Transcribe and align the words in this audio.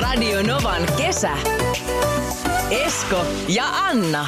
Radio 0.00 0.42
Novan 0.42 0.82
kesä. 0.96 1.30
Esko 2.70 3.26
ja 3.48 3.64
Anna. 3.88 4.26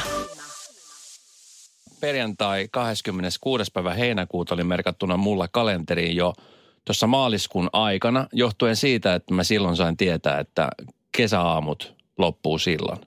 perjantai 1.99 2.67
26. 2.71 3.71
päivä 3.73 3.93
heinäkuuta 3.93 4.55
oli 4.55 4.63
merkattuna 4.63 5.17
mulla 5.17 5.47
kalenteriin 5.47 6.15
jo 6.15 6.33
tuossa 6.85 7.07
maaliskuun 7.07 7.69
aikana, 7.73 8.27
johtuen 8.33 8.75
siitä, 8.75 9.15
että 9.15 9.33
mä 9.33 9.43
silloin 9.43 9.75
sain 9.75 9.97
tietää, 9.97 10.39
että 10.39 10.69
kesäaamut 11.17 11.95
loppuu 12.17 12.59
silloin. 12.59 12.99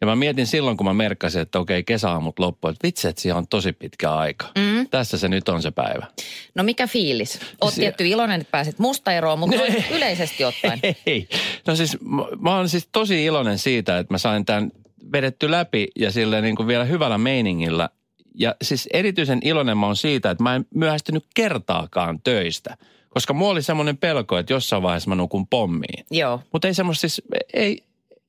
Ja 0.00 0.06
mä 0.06 0.16
mietin 0.16 0.46
silloin, 0.46 0.76
kun 0.76 0.86
mä 0.86 0.94
merkkasin, 0.94 1.42
että 1.42 1.58
okei, 1.58 1.84
kesäaamut 1.84 2.38
loppuu, 2.38 2.70
että 2.70 2.86
vitsi, 2.86 3.08
että 3.08 3.22
siihen 3.22 3.36
on 3.36 3.46
tosi 3.48 3.72
pitkä 3.72 4.12
aika. 4.14 4.46
Mm. 4.58 4.88
Tässä 4.90 5.18
se 5.18 5.28
nyt 5.28 5.48
on 5.48 5.62
se 5.62 5.70
päivä. 5.70 6.06
No 6.54 6.62
mikä 6.62 6.86
fiilis? 6.86 7.40
Oot 7.60 7.74
Se- 7.74 7.80
tietty 7.80 8.06
iloinen, 8.08 8.40
että 8.40 8.50
pääsit 8.50 8.78
musta 8.78 9.12
eroon, 9.12 9.38
mutta 9.38 9.56
Nee. 9.68 9.84
yleisesti 9.90 10.44
ottaen. 10.44 10.80
Ei. 11.06 11.28
No 11.66 11.76
siis 11.76 12.00
mä, 12.00 12.22
mä 12.40 12.56
oon 12.56 12.68
siis 12.68 12.88
tosi 12.92 13.24
iloinen 13.24 13.58
siitä, 13.58 13.98
että 13.98 14.14
mä 14.14 14.18
sain 14.18 14.44
tämän 14.44 14.70
vedetty 15.12 15.50
läpi 15.50 15.88
ja 15.98 16.12
sille 16.12 16.40
niin 16.40 16.56
kuin 16.56 16.66
vielä 16.66 16.84
hyvällä 16.84 17.18
meiningillä. 17.18 17.88
Ja 18.34 18.54
siis 18.62 18.88
erityisen 18.92 19.38
iloinen 19.44 19.78
mä 19.78 19.86
oon 19.86 19.96
siitä, 19.96 20.30
että 20.30 20.42
mä 20.42 20.54
en 20.54 20.66
myöhästynyt 20.74 21.24
kertaakaan 21.34 22.20
töistä. 22.24 22.76
Koska 23.08 23.32
mulla 23.32 23.52
oli 23.52 23.62
semmoinen 23.62 23.96
pelko, 23.96 24.38
että 24.38 24.52
jossain 24.52 24.82
vaiheessa 24.82 25.08
mä 25.10 25.14
nukun 25.14 25.46
pommiin. 25.46 26.04
Joo. 26.10 26.40
Mutta 26.52 26.68
ei 26.68 26.74
semmoista 26.74 27.00
siis, 27.00 27.22
ei, 27.54 27.82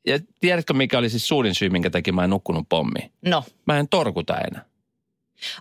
ja 0.07 0.19
tiedätkö 0.39 0.73
mikä 0.73 0.97
oli 0.97 1.09
siis 1.09 1.27
suurin 1.27 1.55
syy, 1.55 1.69
minkä 1.69 1.89
takia 1.89 2.13
mä 2.13 2.23
en 2.23 2.29
nukkunut 2.29 2.69
pommiin? 2.69 3.11
No. 3.25 3.43
Mä 3.65 3.79
en 3.79 3.87
torkuta 3.87 4.37
enää. 4.37 4.65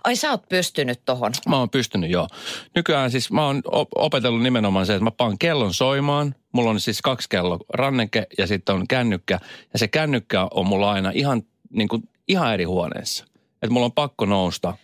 Ai 0.03 0.15
sä 0.15 0.31
oot 0.31 0.49
pystynyt 0.49 1.01
tohon. 1.05 1.31
Mä 1.49 1.57
oon 1.57 1.69
pystynyt 1.69 2.09
joo. 2.09 2.27
Nykyään 2.75 3.11
siis 3.11 3.31
mä 3.31 3.45
oon 3.45 3.61
op- 3.65 3.89
opetellut 3.95 4.43
nimenomaan 4.43 4.85
se, 4.85 4.93
että 4.93 5.03
mä 5.03 5.11
paan 5.11 5.37
kellon 5.37 5.73
soimaan. 5.73 6.35
Mulla 6.51 6.69
on 6.69 6.79
siis 6.79 7.01
kaksi 7.01 7.29
kello 7.29 7.59
ranneke 7.69 8.27
ja 8.37 8.47
sitten 8.47 8.75
on 8.75 8.87
kännykkä. 8.87 9.39
Ja 9.73 9.79
se 9.79 9.87
kännykkä 9.87 10.47
on 10.51 10.67
mulla 10.67 10.91
aina 10.91 11.11
ihan, 11.13 11.43
niin 11.69 11.87
kuin, 11.87 12.09
ihan 12.27 12.53
eri 12.53 12.63
huoneessa. 12.63 13.25
Että 13.53 13.69
mulla 13.69 13.85
on 13.85 13.91
pakko 13.91 14.25
nousta 14.25 14.77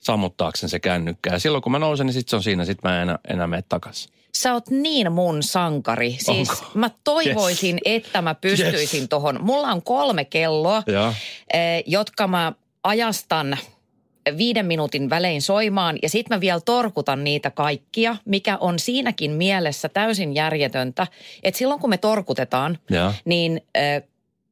sammuttaakseni 0.00 0.70
se 0.70 0.80
kännykkä. 0.80 1.30
Ja 1.32 1.38
silloin 1.38 1.62
kun 1.62 1.72
mä 1.72 1.78
nousen, 1.78 2.06
niin 2.06 2.14
sitten 2.14 2.30
se 2.30 2.36
on 2.36 2.42
siinä. 2.42 2.64
Sitten 2.64 2.90
mä 2.90 2.96
en 2.96 3.02
enää, 3.02 3.18
enää 3.28 3.46
mene 3.46 3.62
takaisin. 3.68 4.12
Sä 4.34 4.52
oot 4.52 4.70
niin 4.70 5.12
mun 5.12 5.42
sankari. 5.42 6.16
Siis 6.20 6.50
Onko? 6.50 6.64
mä 6.74 6.90
toivoisin, 7.04 7.78
että 7.84 8.22
mä 8.22 8.34
pystyisin 8.34 9.00
Yes. 9.00 9.08
tohon. 9.08 9.38
Mulla 9.42 9.68
on 9.68 9.82
kolme 9.82 10.24
kelloa, 10.24 10.82
Joo. 10.86 11.12
eh, 11.52 11.82
jotka 11.86 12.26
mä 12.28 12.52
ajastan 12.84 13.58
viiden 14.36 14.66
minuutin 14.66 15.10
välein 15.10 15.42
soimaan 15.42 15.98
ja 16.02 16.08
sitten 16.08 16.36
mä 16.36 16.40
vielä 16.40 16.60
torkutan 16.60 17.24
niitä 17.24 17.50
kaikkia, 17.50 18.16
mikä 18.24 18.56
on 18.60 18.78
siinäkin 18.78 19.30
mielessä 19.30 19.88
täysin 19.88 20.34
järjetöntä, 20.34 21.06
että 21.42 21.58
silloin 21.58 21.80
kun 21.80 21.90
me 21.90 21.98
torkutetaan, 21.98 22.78
Joo. 22.90 23.12
niin 23.24 23.60
äh, 23.76 24.02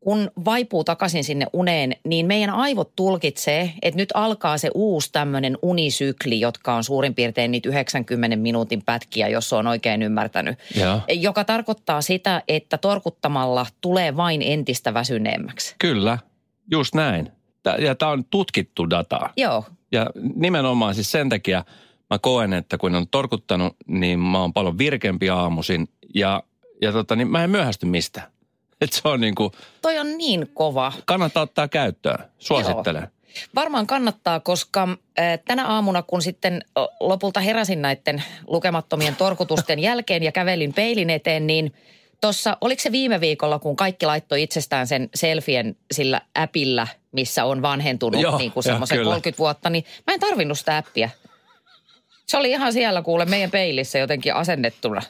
kun 0.01 0.31
vaipuu 0.45 0.85
takaisin 0.85 1.25
sinne 1.25 1.47
uneen, 1.53 1.97
niin 2.05 2.27
meidän 2.27 2.51
aivot 2.51 2.97
tulkitsee, 2.97 3.73
että 3.83 3.97
nyt 3.97 4.09
alkaa 4.15 4.59
se 4.59 4.71
uusi 4.75 5.13
tämmöinen 5.13 5.59
unisykli, 5.63 6.41
jotka 6.41 6.75
on 6.75 6.85
suurin 6.85 7.15
piirtein 7.15 7.51
niitä 7.51 7.69
90 7.69 8.37
minuutin 8.37 8.83
pätkiä, 8.83 9.29
jos 9.29 9.53
on 9.53 9.67
oikein 9.67 10.03
ymmärtänyt. 10.03 10.59
Joo. 10.81 11.01
Joka 11.09 11.45
tarkoittaa 11.45 12.03
sitä, 12.03 12.43
että 12.49 12.79
torkuttamalla 12.79 13.67
tulee 13.81 14.17
vain 14.17 14.43
entistä 14.43 14.95
väsyneemmäksi. 14.95 15.75
Kyllä, 15.79 16.19
just 16.71 16.95
näin. 16.95 17.33
Ja 17.79 17.95
tämä 17.95 18.13
on 18.13 18.25
tutkittu 18.25 18.91
dataa. 18.91 19.33
Joo, 19.37 19.65
Ja 19.93 20.07
nimenomaan 20.35 20.95
siis 20.95 21.11
sen 21.11 21.29
takia 21.29 21.65
mä 22.11 22.19
koen, 22.19 22.53
että 22.53 22.79
kun 22.79 22.95
on 22.95 23.09
torkuttanut, 23.09 23.77
niin 23.87 24.19
mä 24.19 24.41
oon 24.41 24.53
paljon 24.53 24.79
virkempi 24.79 25.31
aamuisin 25.31 25.89
ja, 26.15 26.43
ja 26.83 26.93
tota, 26.93 27.17
niin 27.17 27.31
mä 27.31 27.45
en 27.45 27.51
myöhästy 27.51 27.87
mistään. 27.87 28.27
Et 28.85 28.93
se 28.93 29.09
on 29.09 29.21
niin 29.21 29.35
kuin, 29.35 29.53
toi 29.83 29.99
on 29.99 30.19
niin 30.19 30.51
kova. 30.55 30.93
kannattaa 31.05 31.43
ottaa 31.43 31.69
käyttöön. 31.69 32.19
Suosittelen. 32.39 33.09
Varmaan 33.55 33.87
kannattaa, 33.87 34.41
koska 34.41 34.89
tänä 35.45 35.67
aamuna, 35.67 36.03
kun 36.03 36.23
sitten 36.23 36.65
lopulta 37.01 37.41
heräsin 37.41 37.83
näiden 37.83 38.23
lukemattomien 38.47 39.17
torkutusten 39.17 39.79
jälkeen 39.89 40.23
ja 40.23 40.33
kävelin 40.33 40.73
peilin 40.73 41.11
eteen, 41.11 41.47
niin 41.47 41.75
tuossa, 42.21 42.57
oliko 42.61 42.83
se 42.83 42.93
viime 42.93 43.21
viikolla, 43.21 43.59
kun 43.59 43.77
kaikki 43.77 44.07
laittoi 44.07 44.43
itsestään 44.43 44.87
sen 44.87 45.09
selfien 45.15 45.77
sillä 45.93 46.21
appilla, 46.35 46.89
missä 47.13 47.45
on 47.45 47.63
vanhentunut 47.63 48.21
Joo, 48.21 48.39
niin 48.39 48.53
kuin 48.53 48.63
joo, 48.67 48.73
semmoisen 48.73 48.99
kyllä. 48.99 49.11
30 49.11 49.39
vuotta, 49.39 49.71
niin 49.71 49.85
mä 50.07 50.15
en 50.15 50.21
tarvinnut 50.21 50.59
sitä 50.59 50.77
appia. 50.77 51.11
Se 52.27 52.37
oli 52.37 52.51
ihan 52.51 52.73
siellä 52.73 53.03
kuule 53.03 53.25
meidän 53.25 53.51
peilissä 53.51 53.99
jotenkin 53.99 54.35
asennettuna. 54.35 55.03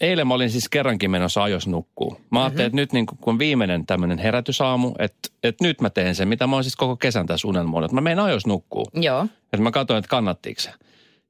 Eilen 0.00 0.26
mä 0.26 0.34
olin 0.34 0.50
siis 0.50 0.68
kerrankin 0.68 1.10
menossa 1.10 1.42
ajos 1.42 1.66
nukkuu. 1.66 2.20
Mä 2.30 2.40
ajattelin, 2.40 2.66
että 2.66 2.76
nyt 2.76 2.92
niin 2.92 3.06
kun 3.06 3.18
on 3.26 3.38
viimeinen 3.38 3.86
tämmöinen 3.86 4.18
herätysaamu, 4.18 4.92
että, 4.98 5.28
että 5.42 5.64
nyt 5.64 5.80
mä 5.80 5.90
teen 5.90 6.14
sen, 6.14 6.28
mitä 6.28 6.46
mä 6.46 6.56
oon 6.56 6.64
siis 6.64 6.76
koko 6.76 6.96
kesän 6.96 7.26
tässä 7.26 7.48
unelmoinut. 7.48 7.92
Mä 7.92 8.00
menen 8.00 8.24
ajos 8.24 8.46
nukkuu. 8.46 8.86
Joo. 8.94 9.26
Että 9.52 9.62
mä 9.62 9.70
katsoin, 9.70 9.98
että 9.98 10.08
kannattiiko 10.08 10.60
se. 10.60 10.70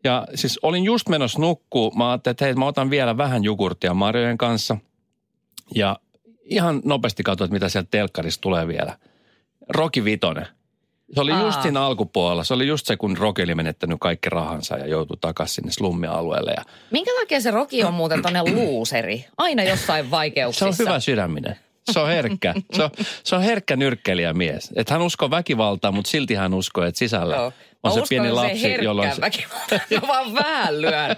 Ja 0.05 0.27
siis 0.35 0.59
olin 0.63 0.85
just 0.85 1.09
menossa 1.09 1.39
nukkuu. 1.39 1.91
Mä 1.91 2.11
ajattelin, 2.11 2.33
että 2.33 2.45
hei, 2.45 2.55
mä 2.55 2.67
otan 2.67 2.91
vielä 2.91 3.17
vähän 3.17 3.45
jogurttia 3.45 3.95
Marjojen 3.95 4.39
kanssa. 4.39 4.77
Ja 5.75 5.99
ihan 6.45 6.81
nopeasti 6.85 7.23
katsoin, 7.23 7.47
että 7.47 7.55
mitä 7.55 7.69
sieltä 7.69 7.89
telkkarista 7.91 8.41
tulee 8.41 8.69
vielä. 8.69 8.99
Roki 9.69 10.05
Vitonen. 10.05 10.47
Se 11.15 11.21
oli 11.21 11.31
just 11.33 11.57
Aa. 11.57 11.63
siinä 11.63 11.83
alkupuolella. 11.83 12.45
Se 12.45 12.55
oli 12.55 12.67
just 12.67 12.87
se, 12.87 12.97
kun 12.97 13.17
Roki 13.17 13.43
oli 13.43 13.55
menettänyt 13.55 13.99
kaikki 14.01 14.31
rahansa 14.31 14.77
ja 14.79 14.87
joutui 14.87 15.17
takaisin 15.21 15.55
sinne 15.55 15.73
slummialueelle. 15.73 16.53
Ja 16.57 16.65
Minkä 16.91 17.11
takia 17.21 17.41
se 17.41 17.51
Roki 17.51 17.85
on 17.85 17.95
muuten 17.95 18.23
tonne 18.23 18.43
luuseri? 18.43 19.25
Aina 19.39 19.63
jossain 19.63 20.05
se 20.05 20.11
vaikeuksissa. 20.11 20.67
on 20.67 20.75
hyvä 20.79 21.01
sydäminen. 21.01 21.57
Se 21.93 22.01
on 22.01 22.09
herkkä. 22.09 22.55
Se 22.73 22.83
on, 22.83 22.91
se 23.25 23.37
on 23.37 23.43
herkkä 23.43 23.77
nyrkkeliä 23.77 24.33
mies. 24.33 24.73
Että 24.77 24.95
hän 24.95 25.03
uskoo 25.03 25.31
väkivaltaan, 25.31 25.95
mutta 25.95 26.11
silti 26.11 26.35
hän 26.35 26.55
uskoo, 26.55 26.85
että 26.85 26.99
sisällä 26.99 27.37
Joo. 27.37 27.47
on 27.47 27.53
Mä 27.85 27.91
se 27.91 28.03
pieni 28.09 28.33
lapsi, 28.33 28.59
se 28.59 28.69
herkkää 28.71 29.17
väkivaltaa. 29.21 29.79
Mä 30.01 30.09
vaan 30.09 30.35
vähän 30.35 30.81
lyön. 30.83 31.17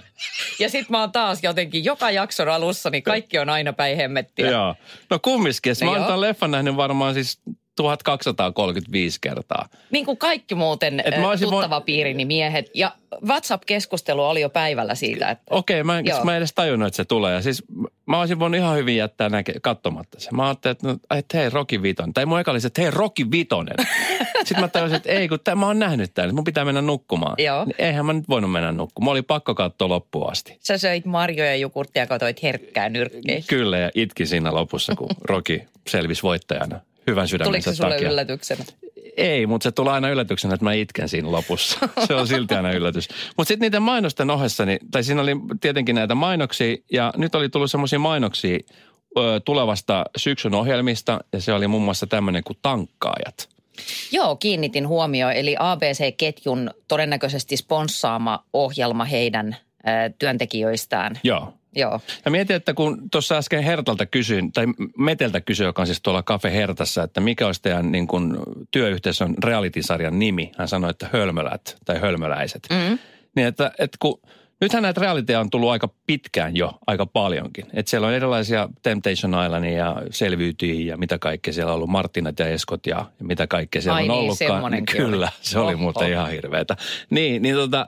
Ja 0.59 0.69
sit 0.71 0.91
mä 0.91 1.01
oon 1.01 1.12
taas 1.12 1.39
jotenkin 1.43 1.85
joka 1.85 2.11
jakson 2.11 2.49
alussa, 2.49 2.91
niin 2.91 3.03
kaikki 3.03 3.39
on 3.39 3.51
aina 3.51 3.73
päin 3.73 3.97
hemmettiä. 3.97 4.51
Joo. 4.51 4.75
No 5.11 5.19
kumminkin. 5.23 5.77
Mä 5.85 5.91
oon 5.91 6.05
tämän 6.05 6.21
leffan 6.21 6.51
nähnyt 6.51 6.77
varmaan 6.77 7.15
siis 7.15 7.41
1235 7.76 9.19
kertaa. 9.20 9.69
Niin 9.91 10.04
kuin 10.04 10.16
kaikki 10.16 10.54
muuten 10.54 11.03
Et 11.04 11.20
mä 11.20 11.28
olisin 11.28 11.50
tuttava 11.50 11.81
piirini 11.81 12.25
miehet. 12.25 12.70
Ja 12.75 12.92
WhatsApp-keskustelu 13.26 14.25
oli 14.25 14.41
jo 14.41 14.50
päivällä 14.50 14.94
siitä, 14.94 15.31
että 15.31 15.44
Okei, 15.50 15.82
mä, 15.82 15.98
en, 15.98 16.06
Joo. 16.06 16.25
mä 16.25 16.32
en 16.32 16.38
edes 16.38 16.53
tajunnut, 16.54 16.87
että 16.87 16.97
se 16.97 17.04
tulee. 17.04 17.34
Ja 17.34 17.42
siis 17.42 17.64
mä 18.06 18.20
olisin 18.20 18.38
voinut 18.38 18.59
ihan 18.59 18.76
hyvin 18.76 18.97
jättää 18.97 19.28
näke, 19.28 19.54
katsomatta 19.62 20.20
sen. 20.20 20.37
Mä 20.37 20.47
ajattelin, 20.47 20.72
että, 20.72 20.88
no, 20.88 21.19
että 21.19 21.38
hei, 21.38 21.50
Rocky 21.50 21.82
Vitonen. 21.82 22.14
Tai 22.14 22.26
mun 22.26 22.41
eka 22.41 22.50
oli 22.50 22.60
se, 22.60 22.66
että 22.66 22.82
hei, 22.82 22.91
Rocky 22.91 23.31
Vitonen. 23.31 23.76
Sitten 24.44 24.60
mä 24.60 24.69
tajusin, 24.69 24.97
että 24.97 25.12
ei, 25.12 25.28
kun 25.28 25.38
tää, 25.44 25.54
mä 25.54 25.66
oon 25.66 25.78
nähnyt 25.78 26.14
tämän. 26.14 26.34
Mun 26.34 26.44
pitää 26.44 26.64
mennä 26.64 26.82
nukkumaan. 26.82 27.34
Joo. 27.38 27.64
Niin 27.64 27.75
eihän 27.78 28.06
mä 28.06 28.12
nyt 28.12 28.28
voinut 28.28 28.53
mennä 28.53 28.72
nukkumaan. 28.72 29.06
Mä 29.06 29.10
oli 29.10 29.22
pakko 29.22 29.54
katsoa 29.54 29.88
loppuun 29.88 30.31
asti. 30.31 30.56
sä 30.60 30.78
söit 30.78 31.04
marjoja 31.04 31.50
ja 31.50 31.56
jogurttia 31.56 32.03
ja 32.03 32.06
katsoit 32.06 32.43
herkkää 32.43 32.88
nyrkkeä. 32.88 33.41
Kyllä, 33.47 33.78
ja 33.78 33.91
itkin 33.94 34.26
siinä 34.26 34.54
lopussa, 34.54 34.94
kun 34.97 35.08
Rocky 35.25 35.60
selvisi 35.88 36.22
voittajana. 36.22 36.81
Hyvän 37.06 37.28
Tuliko 37.28 37.44
sydämensä 37.44 37.71
se 37.72 37.77
sulle 37.77 37.94
takia. 37.94 38.11
yllätyksenä? 38.11 38.65
Ei, 39.17 39.47
mutta 39.47 39.65
se 39.65 39.72
tulee 39.72 39.93
aina 39.93 40.09
yllätyksenä, 40.09 40.55
että 40.55 40.65
mä 40.65 40.72
itken 40.72 41.09
siinä 41.09 41.33
lopussa. 41.33 41.78
Se 42.06 42.15
on 42.15 42.27
silti 42.28 42.55
aina 42.55 42.72
yllätys. 42.72 43.09
Mutta 43.37 43.49
sitten 43.49 43.67
niiden 43.67 43.83
mainosten 43.83 44.31
ohessa, 44.31 44.65
niin, 44.67 44.78
tai 44.91 45.05
siinä 45.05 45.22
oli 45.22 45.33
tietenkin 45.61 45.94
näitä 45.94 46.15
mainoksia, 46.15 46.77
ja 46.93 47.12
nyt 47.17 47.34
oli 47.34 47.49
tullut 47.49 47.71
semmoisia 47.71 47.99
mainoksia 47.99 48.59
ö, 49.19 49.41
tulevasta 49.44 50.05
syksyn 50.17 50.55
ohjelmista, 50.55 51.21
ja 51.33 51.41
se 51.41 51.53
oli 51.53 51.67
muun 51.69 51.83
muassa 51.83 52.06
tämmöinen 52.06 52.44
kuin 52.44 52.59
tankkaajat. 52.62 53.49
Joo, 54.12 54.37
kiinnitin 54.37 54.88
huomioon. 54.88 55.33
Eli 55.33 55.56
ABC-ketjun 55.59 56.71
todennäköisesti 56.88 57.56
sponssaama 57.56 58.44
ohjelma 58.53 59.05
heidän 59.05 59.53
äh, 59.53 60.15
työntekijöistään. 60.19 61.21
Joo. 61.23 61.55
Joo. 61.76 62.00
Ja 62.25 62.31
mietin, 62.31 62.56
että 62.56 62.75
kun 62.75 63.11
tuossa 63.11 63.37
äsken 63.37 63.62
Hertalta 63.62 64.06
kysyin, 64.06 64.52
tai 64.52 64.67
Meteltä 64.99 65.40
kysyin, 65.40 65.67
joka 65.67 65.82
on 65.82 65.87
siis 65.87 66.02
tuolla 66.02 66.23
Cafe 66.23 66.52
Hertassa, 66.52 67.02
että 67.02 67.20
mikä 67.20 67.46
olisi 67.46 67.62
teidän 67.62 67.93
niin 67.93 68.06
kuin, 68.06 68.37
työyhteisön 68.70 69.34
reality-sarjan 69.44 70.19
nimi. 70.19 70.52
Hän 70.58 70.69
sanoi, 70.69 70.90
että 70.90 71.08
hölmölät 71.12 71.76
tai 71.84 72.00
hölmöläiset. 72.00 72.62
Mm. 72.70 72.99
Niin 73.37 73.46
että, 73.46 73.73
että 73.78 73.96
kun, 74.00 74.20
nythän 74.61 74.82
näitä 74.82 75.00
realiteja 75.00 75.40
on 75.40 75.50
tullut 75.50 75.70
aika 75.70 75.88
pitkään 76.06 76.56
jo, 76.56 76.78
aika 76.87 77.06
paljonkin. 77.06 77.67
Että 77.73 77.90
siellä 77.90 78.06
on 78.06 78.14
erilaisia 78.14 78.69
Temptation 78.82 79.44
Islandia 79.44 79.79
ja 79.79 80.02
selviytyjiä 80.11 80.93
ja 80.93 80.96
mitä 80.96 81.19
kaikkea 81.19 81.52
siellä 81.52 81.70
on 81.72 81.76
ollut, 81.76 81.90
Martinat 81.90 82.38
ja 82.38 82.49
Eskot 82.49 82.87
ja, 82.87 83.06
mitä 83.22 83.46
kaikkea 83.46 83.82
siellä 83.82 83.96
Ai 83.96 84.02
on 84.02 84.08
niin, 84.08 84.19
ollutkaan. 84.19 84.87
Kyllä, 84.96 85.29
se 85.40 85.58
oli 85.58 85.75
Oho. 85.75 85.82
muuten 85.82 86.11
ihan 86.11 86.31
hirveetä. 86.31 86.76
Niin, 87.11 87.43
niin 87.43 87.55
tota, 87.55 87.87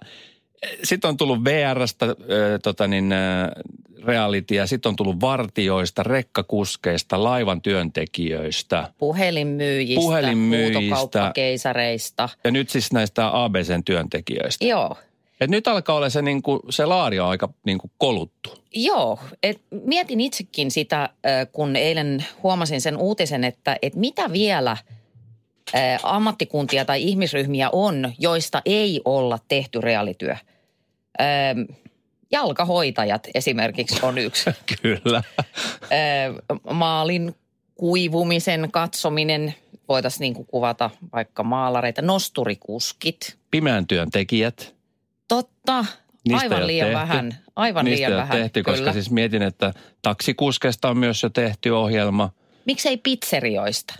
sitten 0.84 1.08
on 1.08 1.16
tullut 1.16 1.44
VRstä 1.44 2.06
äh, 2.06 2.14
tota 2.62 2.86
niin, 2.88 3.12
äh, 3.12 4.66
sitten 4.66 4.90
on 4.90 4.96
tullut 4.96 5.20
vartioista, 5.20 6.02
rekkakuskeista, 6.02 7.24
laivan 7.24 7.62
työntekijöistä 7.62 8.92
Puhelinmyyjistä, 8.98 10.00
Puhelinmyyjistä. 10.00 10.78
huutokauppakeisareista. 10.78 12.28
ja 12.44 12.50
nyt 12.50 12.70
siis 12.70 12.92
näistä 12.92 13.44
ABCn 13.44 13.84
työntekijöistä. 13.84 14.66
Joo. 14.66 14.96
Et 15.40 15.50
nyt 15.50 15.68
alkaa 15.68 15.96
olla 15.96 16.10
se, 16.10 16.22
niin 16.22 16.42
kuin, 16.42 16.60
se 16.70 16.86
laari 16.86 17.20
on 17.20 17.28
aika 17.28 17.48
niin 17.66 17.78
kuin 17.78 17.90
koluttu. 17.98 18.54
Joo, 18.74 19.18
et 19.42 19.60
mietin 19.70 20.20
itsekin 20.20 20.70
sitä, 20.70 21.08
kun 21.52 21.76
eilen 21.76 22.24
huomasin 22.42 22.80
sen 22.80 22.96
uutisen, 22.96 23.44
että 23.44 23.76
et 23.82 23.94
mitä 23.94 24.32
vielä 24.32 24.76
ammattikuntia 26.02 26.84
tai 26.84 27.02
ihmisryhmiä 27.02 27.70
on, 27.72 28.12
joista 28.18 28.62
ei 28.64 29.00
olla 29.04 29.38
tehty 29.48 29.80
reaalityö. 29.80 30.36
Jalkahoitajat 32.30 33.28
esimerkiksi 33.34 33.98
on 34.02 34.18
yksi. 34.18 34.50
Kyllä. 34.82 35.22
Maalin 36.72 37.34
kuivumisen 37.74 38.68
katsominen, 38.72 39.54
voitaisiin 39.88 40.20
niin 40.20 40.46
kuvata 40.46 40.90
vaikka 41.12 41.42
maalareita, 41.42 42.02
nosturikuskit. 42.02 43.36
Pimeän 43.50 43.86
työn 43.86 44.10
tekijät. 44.10 44.74
Totta, 45.28 45.84
Niistä 46.28 46.42
aivan 46.44 46.66
liian 46.66 46.86
tehty. 46.86 47.00
vähän, 47.00 47.34
aivan 47.56 47.84
Niistä 47.84 48.08
liian 48.08 48.22
vähän. 48.22 48.38
tehty, 48.38 48.62
koska 48.62 48.78
kyllä. 48.78 48.92
siis 48.92 49.10
mietin, 49.10 49.42
että 49.42 49.72
taksikuskesta 50.02 50.88
on 50.90 50.96
myös 50.98 51.22
jo 51.22 51.28
tehty 51.28 51.70
ohjelma. 51.70 52.30
Miksei 52.64 52.96
pizzerioista? 52.96 53.94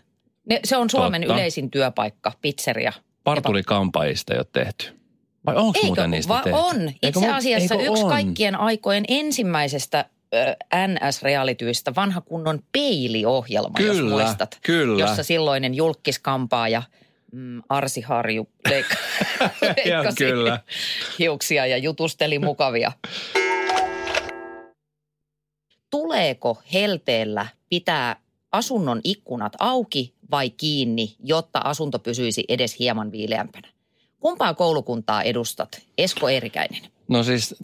Ne, 0.49 0.61
se 0.65 0.77
on 0.77 0.91
Suomen 0.91 1.23
Totta. 1.23 1.35
yleisin 1.35 1.71
työpaikka, 1.71 2.33
pizzeria. 2.43 2.93
Parturikampaajista 3.25 4.35
ei 4.35 4.39
ole 4.39 4.47
tehty. 4.53 4.99
Vai 5.47 5.56
onko 5.56 5.73
Eikö, 5.79 5.87
muuten 5.87 6.11
niistä 6.11 6.35
va- 6.35 6.43
tehty? 6.43 6.59
on. 6.59 6.81
Eikö 6.89 6.99
Itse 7.19 7.21
mu- 7.21 7.35
asiassa 7.35 7.75
eikö 7.75 7.91
yksi 7.91 8.03
on? 8.05 8.09
kaikkien 8.11 8.56
aikojen 8.61 9.05
ensimmäisestä 9.09 10.05
NS-realityistä, 10.75 11.95
vanha 11.97 12.21
kunnon 12.21 12.62
peiliohjelma, 12.73 13.75
jos 13.81 13.97
Kyllä, 13.97 14.11
muistat. 14.11 14.59
kyllä. 14.62 15.00
Jossa 15.00 15.23
silloinen 15.23 15.75
julkiskampaaja 15.75 16.83
mm, 17.33 17.62
Arsi 17.69 18.01
Harju 18.01 18.49
leik- 18.69 18.97
leikkasi 19.85 20.17
kyllä. 20.25 20.61
hiuksia 21.19 21.67
ja 21.67 21.77
jutusteli 21.77 22.39
mukavia. 22.39 22.93
Tuleeko 25.91 26.62
helteellä 26.73 27.47
pitää 27.69 28.17
asunnon 28.53 29.00
ikkunat 29.05 29.53
auki 29.59 30.15
vai 30.31 30.50
kiinni, 30.50 31.17
jotta 31.25 31.59
asunto 31.59 31.99
pysyisi 31.99 32.45
edes 32.49 32.79
hieman 32.79 33.12
viileämpänä? 33.12 33.69
Kumpaa 34.21 34.55
koulukuntaa 34.55 35.23
edustat? 35.23 35.83
Esko 35.99 36.29
Eerikäinen. 36.29 36.83
No 37.09 37.23
siis, 37.23 37.55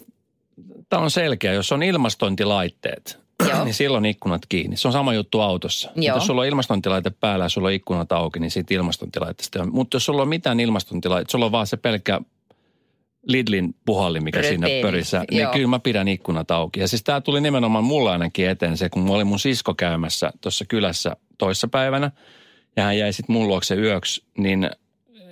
tämä 0.89 1.03
on 1.03 1.11
selkeä. 1.11 1.53
Jos 1.53 1.73
on 1.73 1.83
ilmastointilaitteet, 1.83 3.19
Joo. 3.51 3.65
niin 3.65 3.75
silloin 3.75 4.05
ikkunat 4.05 4.47
kiinni. 4.47 4.77
Se 4.77 4.89
on 4.89 4.93
sama 4.93 5.15
juttu 5.15 5.41
autossa. 5.41 5.91
Joo. 5.97 6.17
Jos 6.17 6.27
sulla 6.27 6.41
on 6.41 6.47
ilmastointilaite 6.47 7.11
päällä 7.11 7.45
ja 7.45 7.49
sulla 7.49 7.69
on 7.69 7.75
ikkunat 7.75 8.13
auki, 8.13 8.41
niin 8.41 8.51
siitä 8.51 8.75
ilmastointilaitteesta 8.75 9.63
on. 9.63 9.73
Mutta 9.73 9.97
jos 9.97 10.05
sulla 10.05 10.23
on 10.23 10.29
mitään 10.29 10.61
ilmastointilaite, 10.61 11.31
sulla 11.31 11.47
on 11.47 11.53
vaan 11.53 11.67
se 11.67 11.77
pelkkä 11.77 12.21
Lidlin 13.26 13.75
puhalli, 13.87 14.21
mikä 14.21 14.43
siinä 14.43 14.67
Röteeni, 14.67 14.82
pörissä, 14.82 15.25
niin 15.31 15.43
joo. 15.43 15.53
kyllä 15.53 15.67
mä 15.67 15.79
pidän 15.79 16.09
ikkunat 16.09 16.50
auki. 16.50 16.81
Ja 16.81 16.88
siis 16.88 17.03
tämä 17.03 17.21
tuli 17.21 17.41
nimenomaan 17.41 17.85
mulla 17.85 18.12
ainakin 18.12 18.49
eteen 18.49 18.76
se, 18.76 18.88
kun 18.88 19.03
mulla 19.03 19.17
oli 19.17 19.25
mun 19.25 19.38
sisko 19.38 19.75
käymässä 19.75 20.32
tuossa 20.41 20.65
kylässä 20.65 21.17
toissapäivänä 21.38 22.11
ja 22.76 22.82
hän 22.82 22.99
jäi 22.99 23.12
sitten 23.12 23.32
mun 23.32 23.49
luokse 23.49 23.75
yöksi, 23.75 24.25
niin 24.38 24.71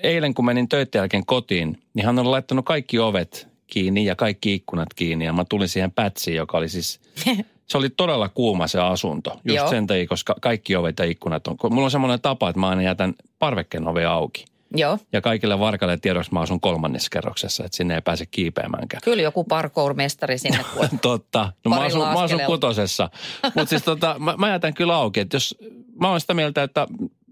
eilen 0.02 0.34
kun 0.34 0.44
menin 0.44 0.68
töiden 0.68 0.98
jälkeen 0.98 1.26
kotiin, 1.26 1.82
niin 1.94 2.06
hän 2.06 2.18
oli 2.18 2.28
laittanut 2.28 2.64
kaikki 2.64 2.98
ovet 2.98 3.48
kiinni 3.66 4.04
ja 4.04 4.16
kaikki 4.16 4.54
ikkunat 4.54 4.94
kiinni 4.94 5.24
ja 5.24 5.32
mä 5.32 5.44
tulin 5.44 5.68
siihen 5.68 5.92
pätsiin, 5.92 6.36
joka 6.36 6.58
oli 6.58 6.68
siis, 6.68 7.00
se 7.68 7.78
oli 7.78 7.90
todella 7.90 8.28
kuuma 8.28 8.66
se 8.66 8.80
asunto. 8.80 9.30
Just 9.44 9.56
Joo. 9.56 9.70
sen 9.70 9.86
takia, 9.86 10.06
koska 10.06 10.34
kaikki 10.40 10.76
ovet 10.76 10.98
ja 10.98 11.04
ikkunat 11.04 11.46
on, 11.46 11.56
mulla 11.70 11.84
on 11.84 11.90
semmoinen 11.90 12.20
tapa, 12.20 12.48
että 12.48 12.60
mä 12.60 12.68
aina 12.68 12.82
jätän 12.82 13.14
parvekkeen 13.38 13.88
ove 13.88 14.04
auki. 14.04 14.44
Joo. 14.76 14.98
Ja 15.12 15.20
kaikille 15.20 15.58
varkaille 15.58 15.96
tiedoksi 15.96 16.32
mä 16.32 16.40
asun 16.40 16.60
kolmannessa 16.60 17.08
kerroksessa, 17.12 17.64
että 17.64 17.76
sinne 17.76 17.94
ei 17.94 18.00
pääse 18.00 18.26
kiipeämäänkään. 18.26 19.00
Kyllä 19.04 19.22
joku 19.22 19.44
parkour-mestari 19.44 20.38
sinne. 20.38 20.64
Totta. 21.02 21.52
No 21.64 21.68
mä 21.68 21.80
asun, 21.80 22.00
mä 22.00 22.10
asun 22.10 22.40
kutosessa. 22.46 23.10
Mutta 23.44 23.66
siis 23.66 23.82
tota, 23.82 24.16
mä, 24.18 24.34
mä 24.38 24.48
jätän 24.48 24.74
kyllä 24.74 24.94
auki, 24.94 25.20
että 25.20 25.36
jos, 25.36 25.58
mä 26.00 26.10
oon 26.10 26.20
sitä 26.20 26.34
mieltä, 26.34 26.62
että 26.62 26.86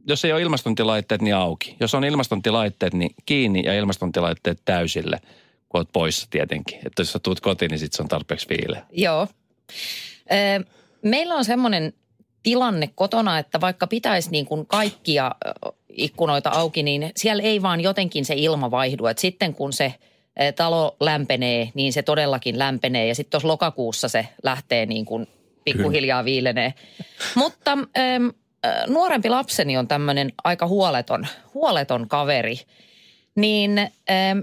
jos 0.07 0.25
ei 0.25 0.33
ole 0.33 0.43
ilmastontilaitteet, 0.43 1.23
niin 1.23 1.35
auki. 1.35 1.77
Jos 1.81 1.95
on 1.95 2.05
ilmastontilaitteet, 2.05 2.95
niin 2.95 3.15
kiinni 3.27 3.63
ja 3.65 3.75
ilmastontilaitteet 3.75 4.59
täysille, 4.65 5.21
kun 5.69 5.81
oot 5.81 5.93
poissa 5.93 6.27
tietenkin. 6.31 6.79
Että 6.87 7.01
jos 7.03 7.13
sä 7.13 7.19
tuut 7.19 7.41
kotiin, 7.41 7.71
niin 7.71 7.79
sit 7.79 7.93
se 7.93 8.03
on 8.03 8.09
tarpeeksi 8.09 8.49
viileä. 8.49 8.87
Joo. 8.93 9.29
Meillä 11.03 11.35
on 11.35 11.45
semmoinen 11.45 11.93
tilanne 12.43 12.91
kotona, 12.95 13.39
että 13.39 13.61
vaikka 13.61 13.87
pitäisi 13.87 14.31
niin 14.31 14.47
kuin 14.47 14.67
kaikkia 14.67 15.35
ikkunoita 15.93 16.51
auki, 16.51 16.83
niin 16.83 17.11
siellä 17.17 17.43
ei 17.43 17.63
vaan 17.63 17.81
jotenkin 17.81 18.25
se 18.25 18.35
ilma 18.37 18.71
vaihdu. 18.71 19.07
Et 19.07 19.19
sitten 19.19 19.55
kun 19.55 19.73
se 19.73 19.95
ö, 20.41 20.53
talo 20.53 20.97
lämpenee, 21.01 21.71
niin 21.75 21.93
se 21.93 22.03
todellakin 22.03 22.59
lämpenee. 22.59 23.07
Ja 23.07 23.15
sitten 23.15 23.31
tuossa 23.31 23.49
lokakuussa 23.49 24.09
se 24.09 24.29
lähtee 24.43 24.87
niin 24.87 25.05
kuin 25.05 25.27
pikkuhiljaa 25.65 26.25
viilenee. 26.25 26.75
Mutta 27.35 27.79
ö, 27.99 28.01
nuorempi 28.87 29.29
lapseni 29.29 29.77
on 29.77 29.89
tämmöinen 29.89 30.33
aika 30.45 30.67
huoleton, 30.67 31.27
huoleton 31.55 32.09
kaveri. 32.09 32.57
Niin 33.35 33.79
ö, 33.79 33.89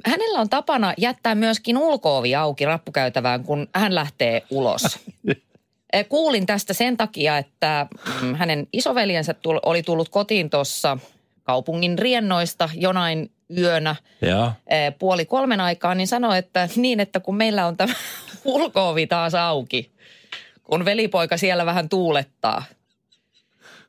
hänellä 0.05 0.39
on 0.39 0.49
tapana 0.49 0.93
jättää 0.97 1.35
myöskin 1.35 1.77
ulkoovi 1.77 2.35
auki 2.35 2.65
rappukäytävään, 2.65 3.43
kun 3.43 3.67
hän 3.75 3.95
lähtee 3.95 4.43
ulos. 4.49 4.81
Eh, 5.93 6.07
Kuulin 6.09 6.45
tästä 6.45 6.73
sen 6.73 6.97
takia, 6.97 7.37
että 7.37 7.87
mm, 8.21 8.35
hänen 8.35 8.67
isoveljensä 8.73 9.35
oli 9.65 9.83
tullut 9.83 10.09
kotiin 10.09 10.49
tuossa 10.49 10.97
kaupungin 11.47 11.99
riennoista 11.99 12.69
jonain 12.73 13.31
yönä 13.57 13.95
Joo. 14.21 14.51
eh, 14.67 14.93
puoli 14.99 15.25
kolmen 15.25 15.61
aikaa, 15.61 15.95
niin 15.95 16.07
sanoi, 16.07 16.37
että 16.37 16.69
niin, 16.75 16.99
että 16.99 17.19
kun 17.19 17.35
meillä 17.35 17.65
on 17.65 17.77
tämä 17.77 17.93
ulkoovi 18.45 19.07
taas 19.07 19.35
auki, 19.35 19.91
kun 20.63 20.85
velipoika 20.85 21.37
siellä 21.37 21.65
vähän 21.65 21.89
tuulettaa, 21.89 22.63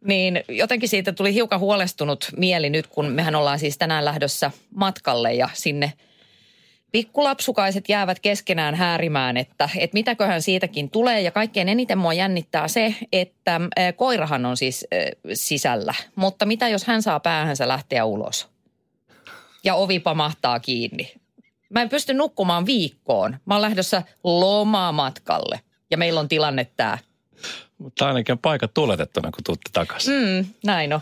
niin 0.04 0.44
jotenkin 0.48 0.88
siitä 0.88 1.12
tuli 1.12 1.34
hiukan 1.34 1.60
huolestunut 1.60 2.30
mieli 2.36 2.70
nyt, 2.70 2.86
kun 2.86 3.06
mehän 3.06 3.34
ollaan 3.34 3.58
siis 3.58 3.78
tänään 3.78 4.04
lähdössä 4.04 4.50
matkalle 4.74 5.34
ja 5.34 5.48
sinne 5.52 5.92
pikkulapsukaiset 6.92 7.88
jäävät 7.88 8.20
keskenään 8.20 8.74
häärimään, 8.74 9.36
että, 9.36 9.68
että 9.78 9.94
mitäköhän 9.94 10.42
siitäkin 10.42 10.90
tulee. 10.90 11.20
Ja 11.20 11.30
kaikkein 11.30 11.68
eniten 11.68 11.98
mua 11.98 12.12
jännittää 12.12 12.68
se, 12.68 12.94
että 13.12 13.54
äh, 13.54 13.94
koirahan 13.96 14.46
on 14.46 14.56
siis 14.56 14.86
äh, 14.94 14.98
sisällä. 15.34 15.94
Mutta 16.14 16.46
mitä 16.46 16.68
jos 16.68 16.84
hän 16.84 17.02
saa 17.02 17.20
päähänsä 17.20 17.68
lähteä 17.68 18.04
ulos? 18.04 18.48
Ja 19.64 19.74
ovi 19.74 19.98
pamahtaa 19.98 20.60
kiinni. 20.60 21.14
Mä 21.70 21.82
en 21.82 21.88
pysty 21.88 22.14
nukkumaan 22.14 22.66
viikkoon. 22.66 23.36
Mä 23.44 23.54
oon 23.54 23.62
lähdössä 23.62 24.02
lomamatkalle. 24.24 25.60
Ja 25.90 25.96
meillä 25.98 26.20
on 26.20 26.28
tilanne 26.28 26.66
tää. 26.76 26.98
Mutta 27.78 28.06
ainakin 28.06 28.32
on 28.32 28.38
paikat 28.38 28.74
tuletettuna, 28.74 29.30
kun 29.30 29.44
tuutte 29.44 29.70
takaisin. 29.72 30.14
Mm, 30.14 30.46
näin 30.64 30.92
on. 30.92 31.00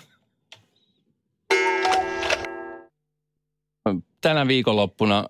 tänä 4.21 4.49
viikonloppuna 4.49 5.29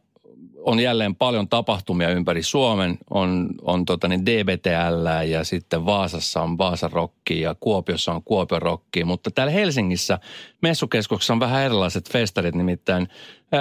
on 0.66 0.80
jälleen 0.80 1.16
paljon 1.16 1.49
tapahtumia 1.49 2.08
ympäri 2.11 2.42
Suomen. 2.42 2.99
On, 3.11 3.49
on 3.62 3.85
tota 3.85 4.08
niin 4.08 4.26
DBTL 4.26 5.26
ja 5.26 5.44
sitten 5.44 5.87
Vaasassa 5.87 6.42
on 6.42 6.58
Vaasan 6.58 6.92
rokki 6.92 7.40
ja 7.40 7.54
Kuopiossa 7.61 8.12
on 8.12 8.23
Kuopion 8.23 8.62
rokki. 8.62 9.04
Mutta 9.04 9.30
täällä 9.30 9.52
Helsingissä 9.52 10.18
messukeskuksessa 10.62 11.32
on 11.32 11.40
vähän 11.40 11.62
erilaiset 11.62 12.11
festarit, 12.12 12.54
nimittäin 12.54 13.08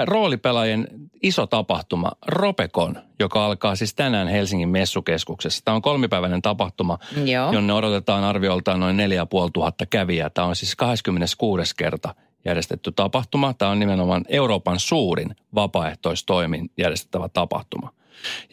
roolipelaajien 0.04 0.88
iso 1.22 1.46
tapahtuma 1.46 2.12
Ropekon, 2.26 2.98
joka 3.18 3.46
alkaa 3.46 3.76
siis 3.76 3.94
tänään 3.94 4.28
Helsingin 4.28 4.68
messukeskuksessa. 4.68 5.64
Tämä 5.64 5.74
on 5.74 5.82
kolmipäiväinen 5.82 6.42
tapahtuma, 6.42 6.98
Joo. 7.24 7.52
jonne 7.52 7.72
odotetaan 7.72 8.24
arvioltaan 8.24 8.80
noin 8.80 8.96
4500 8.96 9.86
kävijää. 9.90 10.30
Tämä 10.30 10.46
on 10.46 10.56
siis 10.56 10.76
26. 10.76 11.76
kerta 11.76 12.14
järjestetty 12.46 12.92
tapahtuma. 12.92 13.54
Tämä 13.54 13.70
on 13.70 13.78
nimenomaan 13.78 14.24
Euroopan 14.28 14.80
suurin 14.80 15.36
vapaaehtoistoimin 15.54 16.70
järjestettävä 16.78 17.28
tapahtuma. 17.28 17.92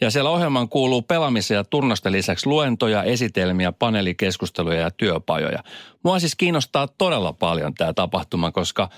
Ja 0.00 0.10
siellä 0.10 0.30
ohjelmaan 0.30 0.68
kuuluu 0.68 1.02
pelaamisen 1.02 1.54
ja 1.54 1.64
turnosten 1.64 2.12
lisäksi 2.12 2.46
luentoja, 2.46 3.02
esitelmiä, 3.02 3.72
paneelikeskusteluja 3.72 4.80
ja 4.80 4.90
työpajoja. 4.90 5.64
Mua 6.02 6.18
siis 6.18 6.36
kiinnostaa 6.36 6.88
todella 6.88 7.32
paljon 7.32 7.74
tämä 7.74 7.92
tapahtuma, 7.92 8.50
koska 8.52 8.88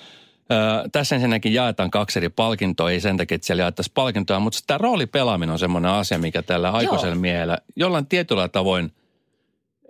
ö, 0.53 0.89
tässä 0.93 1.15
ensinnäkin 1.15 1.55
jaetaan 1.55 1.91
kaksi 1.91 2.19
eri 2.19 2.29
palkintoa, 2.29 2.91
ei 2.91 3.01
sen 3.01 3.17
takia, 3.17 3.35
että 3.35 3.47
siellä 3.47 3.63
jaettaisiin 3.63 3.95
palkintoja, 3.95 4.41
mutta 4.41 4.59
tämä 4.67 4.79
roolipelaaminen 4.79 5.53
on 5.53 5.59
semmoinen 5.59 5.91
asia, 5.91 6.19
mikä 6.19 6.43
tällä 6.43 6.71
aikuisella 6.71 7.15
miehellä 7.15 7.59
jollain 7.77 8.07
tietyllä 8.07 8.49
tavoin 8.49 8.93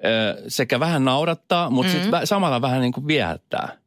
ö, 0.04 0.42
sekä 0.48 0.80
vähän 0.80 1.04
naurattaa, 1.04 1.70
mutta 1.70 1.92
mm-hmm. 1.92 2.02
sitten 2.02 2.26
samalla 2.26 2.62
vähän 2.62 2.80
niin 2.80 2.92
kuin 2.92 3.06
viehättää. 3.06 3.85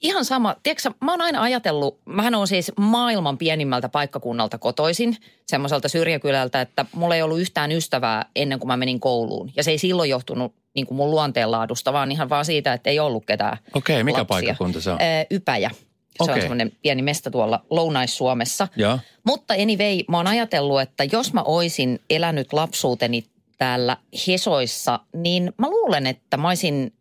Ihan 0.00 0.24
sama. 0.24 0.56
Tiedätkö, 0.62 0.90
mä 1.04 1.12
oon 1.12 1.20
aina 1.20 1.42
ajatellut, 1.42 1.98
mähän 2.06 2.34
on 2.34 2.48
siis 2.48 2.72
maailman 2.76 3.38
pienimmältä 3.38 3.88
paikkakunnalta 3.88 4.58
kotoisin, 4.58 5.16
semmoiselta 5.46 5.88
syrjäkylältä, 5.88 6.60
että 6.60 6.84
mulla 6.94 7.14
ei 7.14 7.22
ollut 7.22 7.40
yhtään 7.40 7.72
ystävää 7.72 8.26
ennen 8.36 8.58
kuin 8.58 8.68
mä 8.68 8.76
menin 8.76 9.00
kouluun. 9.00 9.50
Ja 9.56 9.64
se 9.64 9.70
ei 9.70 9.78
silloin 9.78 10.10
johtunut 10.10 10.54
niin 10.74 10.86
kuin 10.86 10.96
mun 10.96 11.10
luonteenlaadusta, 11.10 11.92
vaan 11.92 12.12
ihan 12.12 12.28
vaan 12.28 12.44
siitä, 12.44 12.72
että 12.72 12.90
ei 12.90 12.98
ollut 13.00 13.26
ketään 13.26 13.58
Okei, 13.74 14.04
mikä 14.04 14.18
lapsia. 14.18 14.28
paikkakunta 14.28 14.80
se 14.80 14.90
on? 14.90 14.98
Ö, 15.00 15.26
Ypäjä. 15.30 15.70
Se 16.16 16.22
Okei. 16.22 16.34
on 16.34 16.40
semmoinen 16.40 16.72
pieni 16.82 17.02
mesta 17.02 17.30
tuolla 17.30 17.64
Lounais-Suomessa. 17.70 18.68
Joo. 18.76 18.98
Mutta 19.26 19.54
anyway, 19.54 19.98
mä 20.08 20.16
oon 20.16 20.26
ajatellut, 20.26 20.80
että 20.80 21.04
jos 21.12 21.32
mä 21.32 21.42
oisin 21.42 22.00
elänyt 22.10 22.52
lapsuuteni 22.52 23.24
täällä 23.58 23.96
Hesoissa, 24.26 25.00
niin 25.16 25.52
mä 25.58 25.70
luulen, 25.70 26.06
että 26.06 26.36
mä 26.36 26.48
olisin 26.48 26.92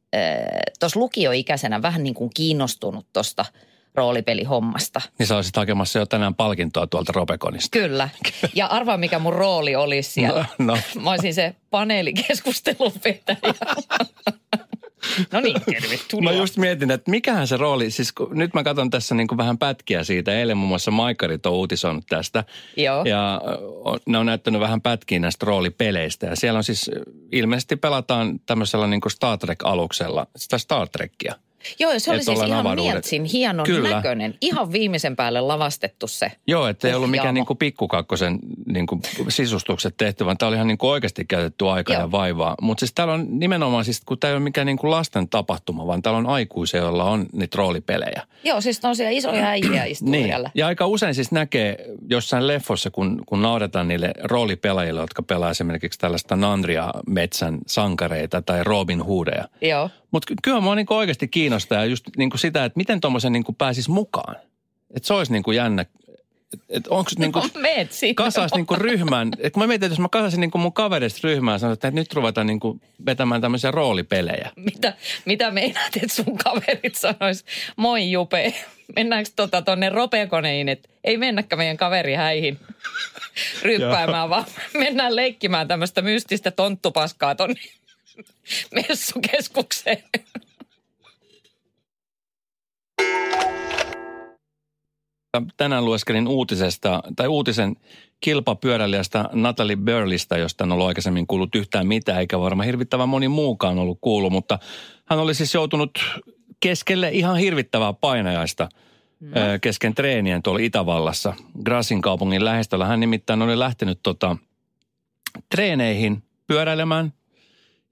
tuossa 0.79 0.99
lukioikäisenä 0.99 1.81
vähän 1.81 2.03
niin 2.03 2.13
kuin 2.13 2.31
kiinnostunut 2.33 3.05
tuosta 3.13 3.45
roolipelihommasta. 3.95 5.01
Niin 5.19 5.27
sä 5.27 5.35
olisit 5.35 5.55
hakemassa 5.55 5.99
jo 5.99 6.05
tänään 6.05 6.35
palkintoa 6.35 6.87
tuolta 6.87 7.11
Robeconista. 7.15 7.79
Kyllä. 7.79 8.09
Ja 8.55 8.67
arvaa, 8.67 8.97
mikä 8.97 9.19
mun 9.19 9.33
rooli 9.33 9.75
olisi 9.75 10.11
siellä. 10.11 10.45
No, 10.59 10.65
no. 10.65 10.77
Mä 11.01 11.09
olisin 11.09 11.33
se 11.33 11.55
paneelikeskustelun 11.69 12.93
vetäjä. 13.05 13.37
No 15.31 15.39
niin, 15.39 15.61
tervetuloa. 15.61 16.31
Mä 16.33 16.39
just 16.39 16.57
mietin, 16.57 16.91
että 16.91 17.11
mikähän 17.11 17.47
se 17.47 17.57
rooli, 17.57 17.91
siis 17.91 18.11
kun, 18.11 18.29
nyt 18.31 18.53
mä 18.53 18.63
katson 18.63 18.89
tässä 18.89 19.15
niin 19.15 19.27
kuin 19.27 19.37
vähän 19.37 19.57
pätkiä 19.57 20.03
siitä. 20.03 20.39
Eilen 20.39 20.57
muun 20.57 20.67
muassa 20.67 20.91
Maikarit 20.91 21.45
on 21.45 21.53
uutisoinut 21.53 22.05
tästä. 22.09 22.43
Joo. 22.77 23.03
Ja 23.03 23.41
ne 24.05 24.17
on 24.17 24.25
näyttänyt 24.25 24.61
vähän 24.61 24.81
pätkiä 24.81 25.19
näistä 25.19 25.45
roolipeleistä. 25.45 26.27
Ja 26.27 26.35
siellä 26.35 26.57
on 26.57 26.63
siis, 26.63 26.91
ilmeisesti 27.31 27.75
pelataan 27.75 28.39
tämmöisellä 28.45 28.87
niin 28.87 29.01
kuin 29.01 29.11
Star 29.11 29.37
Trek-aluksella, 29.37 30.27
sitä 30.35 30.57
Star 30.57 30.89
Trekkia. 30.89 31.35
Joo, 31.79 31.91
se 31.99 32.11
oli 32.11 32.19
Et 32.19 32.25
siis 32.25 32.39
ihan 32.39 32.59
avaruudet. 32.59 32.93
mietsin, 32.93 33.23
hienon 33.25 33.65
Kyllä. 33.65 33.89
näköinen. 33.89 34.35
Ihan 34.41 34.71
viimeisen 34.71 35.15
päälle 35.15 35.41
lavastettu 35.41 36.07
se. 36.07 36.31
Joo, 36.47 36.67
että 36.67 36.87
ei 36.87 36.93
ollut 36.93 37.11
mikään 37.11 37.33
niin 37.33 37.45
kuin 37.45 37.57
pikkukakkosen 37.57 38.39
niin 38.67 38.87
kuin 38.87 39.01
sisustukset 39.29 39.93
tehty, 39.97 40.25
vaan 40.25 40.37
tämä 40.37 40.47
oli 40.47 40.55
ihan 40.55 40.67
niin 40.67 40.77
kuin 40.77 40.89
oikeasti 40.91 41.25
käytetty 41.25 41.69
aikaa 41.69 41.95
ja 41.95 42.11
vaivaa. 42.11 42.55
Mutta 42.61 42.79
siis 42.79 42.93
täällä 42.93 43.13
on 43.13 43.25
nimenomaan, 43.29 43.85
siis, 43.85 44.01
kun 44.05 44.19
tämä 44.19 44.29
ei 44.29 44.35
ole 44.35 44.43
mikään 44.43 44.67
niin 44.67 44.77
kuin 44.77 44.91
lasten 44.91 45.29
tapahtuma, 45.29 45.87
vaan 45.87 46.01
täällä 46.01 46.17
on 46.17 46.27
aikuisia, 46.27 46.79
joilla 46.79 47.03
on 47.03 47.25
niitä 47.33 47.57
roolipelejä. 47.57 48.21
Joo, 48.43 48.61
siis 48.61 48.85
on 48.85 48.95
siellä 48.95 49.11
isoja 49.11 49.45
äijiä 49.47 49.83
istuu 49.85 50.09
Niin, 50.11 50.25
siellä. 50.25 50.51
ja 50.55 50.67
aika 50.67 50.85
usein 50.87 51.15
siis 51.15 51.31
näkee 51.31 51.85
jossain 52.09 52.47
leffossa, 52.47 52.91
kun, 52.91 53.23
kun 53.25 53.41
nauretaan 53.41 53.87
niille 53.87 54.11
roolipelaajille, 54.23 55.01
jotka 55.01 55.23
pelaa 55.23 55.49
esimerkiksi 55.51 55.99
tällaista 55.99 56.35
Nandria 56.35 56.91
metsän 57.07 57.57
sankareita 57.67 58.41
tai 58.41 58.63
Robin 58.63 59.01
Hoodeja. 59.01 59.47
Joo. 59.61 59.89
Mutta 60.11 60.33
kyllä 60.43 60.61
mua 60.61 60.75
niinku 60.75 60.93
oikeasti 60.93 61.27
kiinnostaa 61.27 61.85
just 61.85 62.05
niinku 62.17 62.37
sitä, 62.37 62.65
että 62.65 62.77
miten 62.77 63.01
tuommoisen 63.01 63.33
niinku 63.33 63.53
pääsisi 63.53 63.91
mukaan. 63.91 64.35
Että 64.95 65.07
se 65.07 65.13
olisi 65.13 65.31
niinku 65.31 65.51
jännä. 65.51 65.81
Että 65.81 66.01
et 66.69 66.87
onko 66.87 67.11
niinku, 67.17 67.39
No, 67.39 67.49
kasais 68.15 68.53
niinku 68.53 68.75
ryhmään. 68.75 69.31
Et 69.39 69.53
kun 69.53 69.63
mä 69.63 69.67
mietin, 69.67 69.85
että 69.85 69.93
jos 69.93 69.99
mä 69.99 70.09
kasasin 70.09 70.39
niinku 70.39 70.57
mun 70.57 70.73
kavereista 70.73 71.19
ryhmään, 71.23 71.59
sanoin, 71.59 71.73
että 71.73 71.91
nyt 71.91 72.13
ruvetaan 72.13 72.47
niinku 72.47 72.79
vetämään 73.05 73.41
tämmöisiä 73.41 73.71
roolipelejä. 73.71 74.51
Mitä, 74.55 74.93
mitä 75.25 75.51
meinaat, 75.51 75.95
että 75.95 76.15
sun 76.15 76.37
kaverit 76.37 76.95
sanois? 76.95 77.45
Moi 77.75 78.11
Jupe, 78.11 78.53
mennäänkö 78.95 79.29
tota 79.35 79.61
tonne 79.61 79.89
ropekoneihin, 79.89 80.69
että 80.69 80.89
ei 81.03 81.17
mennäkään 81.17 81.57
meidän 81.57 81.77
kaveri 81.77 82.13
häihin 82.13 82.59
ryppäämään, 83.63 84.29
vaan 84.29 84.45
mennään 84.73 85.15
leikkimään 85.15 85.67
tämmöistä 85.67 86.01
mystistä 86.01 86.51
tonttupaskaa 86.51 87.35
tonne 87.35 87.61
messukeskukseen. 88.75 90.03
Tänään 95.57 95.85
lueskelin 95.85 96.27
uutisesta, 96.27 97.03
tai 97.15 97.27
uutisen 97.27 97.75
kilpapyöräilijästä 98.21 99.29
Natalie 99.33 99.75
Burlista, 99.75 100.37
josta 100.37 100.63
en 100.63 100.71
ollut 100.71 100.87
aikaisemmin 100.87 101.27
kuullut 101.27 101.55
yhtään 101.55 101.87
mitään, 101.87 102.19
eikä 102.19 102.39
varmaan 102.39 102.65
hirvittävän 102.65 103.09
moni 103.09 103.27
muukaan 103.27 103.79
ollut 103.79 103.97
kuullut, 104.01 104.31
mutta 104.31 104.59
hän 105.05 105.19
oli 105.19 105.33
siis 105.35 105.53
joutunut 105.53 105.91
keskelle 106.59 107.09
ihan 107.09 107.37
hirvittävää 107.37 107.93
painajaista 107.93 108.69
no. 109.19 109.41
kesken 109.61 109.95
treenien 109.95 110.43
tuolla 110.43 110.59
Itävallassa, 110.59 111.33
Grasin 111.65 112.01
kaupungin 112.01 112.45
lähestöllä. 112.45 112.85
Hän 112.85 112.99
nimittäin 112.99 113.41
oli 113.41 113.59
lähtenyt 113.59 113.99
tota, 114.03 114.37
treeneihin 115.49 116.23
pyöräilemään 116.47 117.13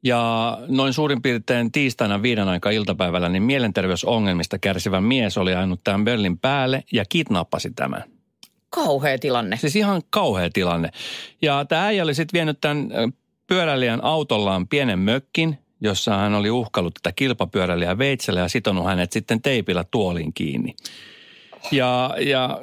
ja 0.03 0.57
noin 0.67 0.93
suurin 0.93 1.21
piirtein 1.21 1.71
tiistaina 1.71 2.21
viiden 2.21 2.47
aika 2.47 2.69
iltapäivällä 2.69 3.29
niin 3.29 3.43
mielenterveysongelmista 3.43 4.59
kärsivä 4.59 5.01
mies 5.01 5.37
oli 5.37 5.55
ajanut 5.55 5.83
tämän 5.83 6.05
Berlin 6.05 6.39
päälle 6.39 6.83
ja 6.91 7.05
kidnappasi 7.09 7.71
tämän. 7.75 8.03
Kauhea 8.69 9.19
tilanne. 9.19 9.57
Siis 9.57 9.75
ihan 9.75 10.01
kauhea 10.09 10.49
tilanne. 10.53 10.89
Ja 11.41 11.65
tämä 11.65 11.85
äijä 11.85 12.03
oli 12.03 12.15
sitten 12.15 12.37
vienyt 12.37 12.61
tämän 12.61 12.89
pyöräilijän 13.47 14.03
autollaan 14.03 14.67
pienen 14.67 14.99
mökkin, 14.99 15.57
jossa 15.81 16.17
hän 16.17 16.35
oli 16.35 16.49
uhkallut 16.49 16.93
tätä 16.93 17.13
kilpapyöräilijää 17.15 17.97
veitsellä 17.97 18.39
ja 18.39 18.47
sitonut 18.47 18.85
hänet 18.85 19.11
sitten 19.11 19.41
teipillä 19.41 19.83
tuoliin 19.91 20.33
kiinni. 20.33 20.75
Ja, 21.71 22.15
ja 22.19 22.61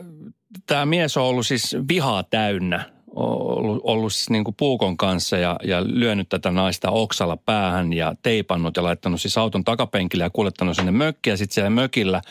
tämä 0.66 0.87
mies 0.87 1.16
on 1.16 1.25
ollut 1.25 1.47
siis 1.47 1.76
vihaa 1.88 2.23
täynnä, 2.23 2.96
ollut, 3.16 3.80
ollut 3.85 4.12
siis 4.12 4.30
niin 4.30 4.44
kuin 4.44 4.54
puukon 4.58 4.96
kanssa 4.96 5.37
ja, 5.37 5.56
ja 5.64 5.82
lyönyt 5.87 6.28
tätä 6.28 6.50
naista 6.50 6.90
oksalla 6.90 7.37
päähän 7.37 7.92
ja 7.92 8.14
teipannut 8.23 8.76
ja 8.76 8.82
laittanut 8.82 9.20
siis 9.20 9.38
auton 9.38 9.64
takapenkille 9.64 10.25
ja 10.25 10.30
kuljettanut 10.30 10.76
sinne 10.76 10.90
mökkiin. 10.90 11.32
Ja 11.32 11.37
sitten 11.37 11.54
siellä 11.54 11.70
mökillä 11.70 12.23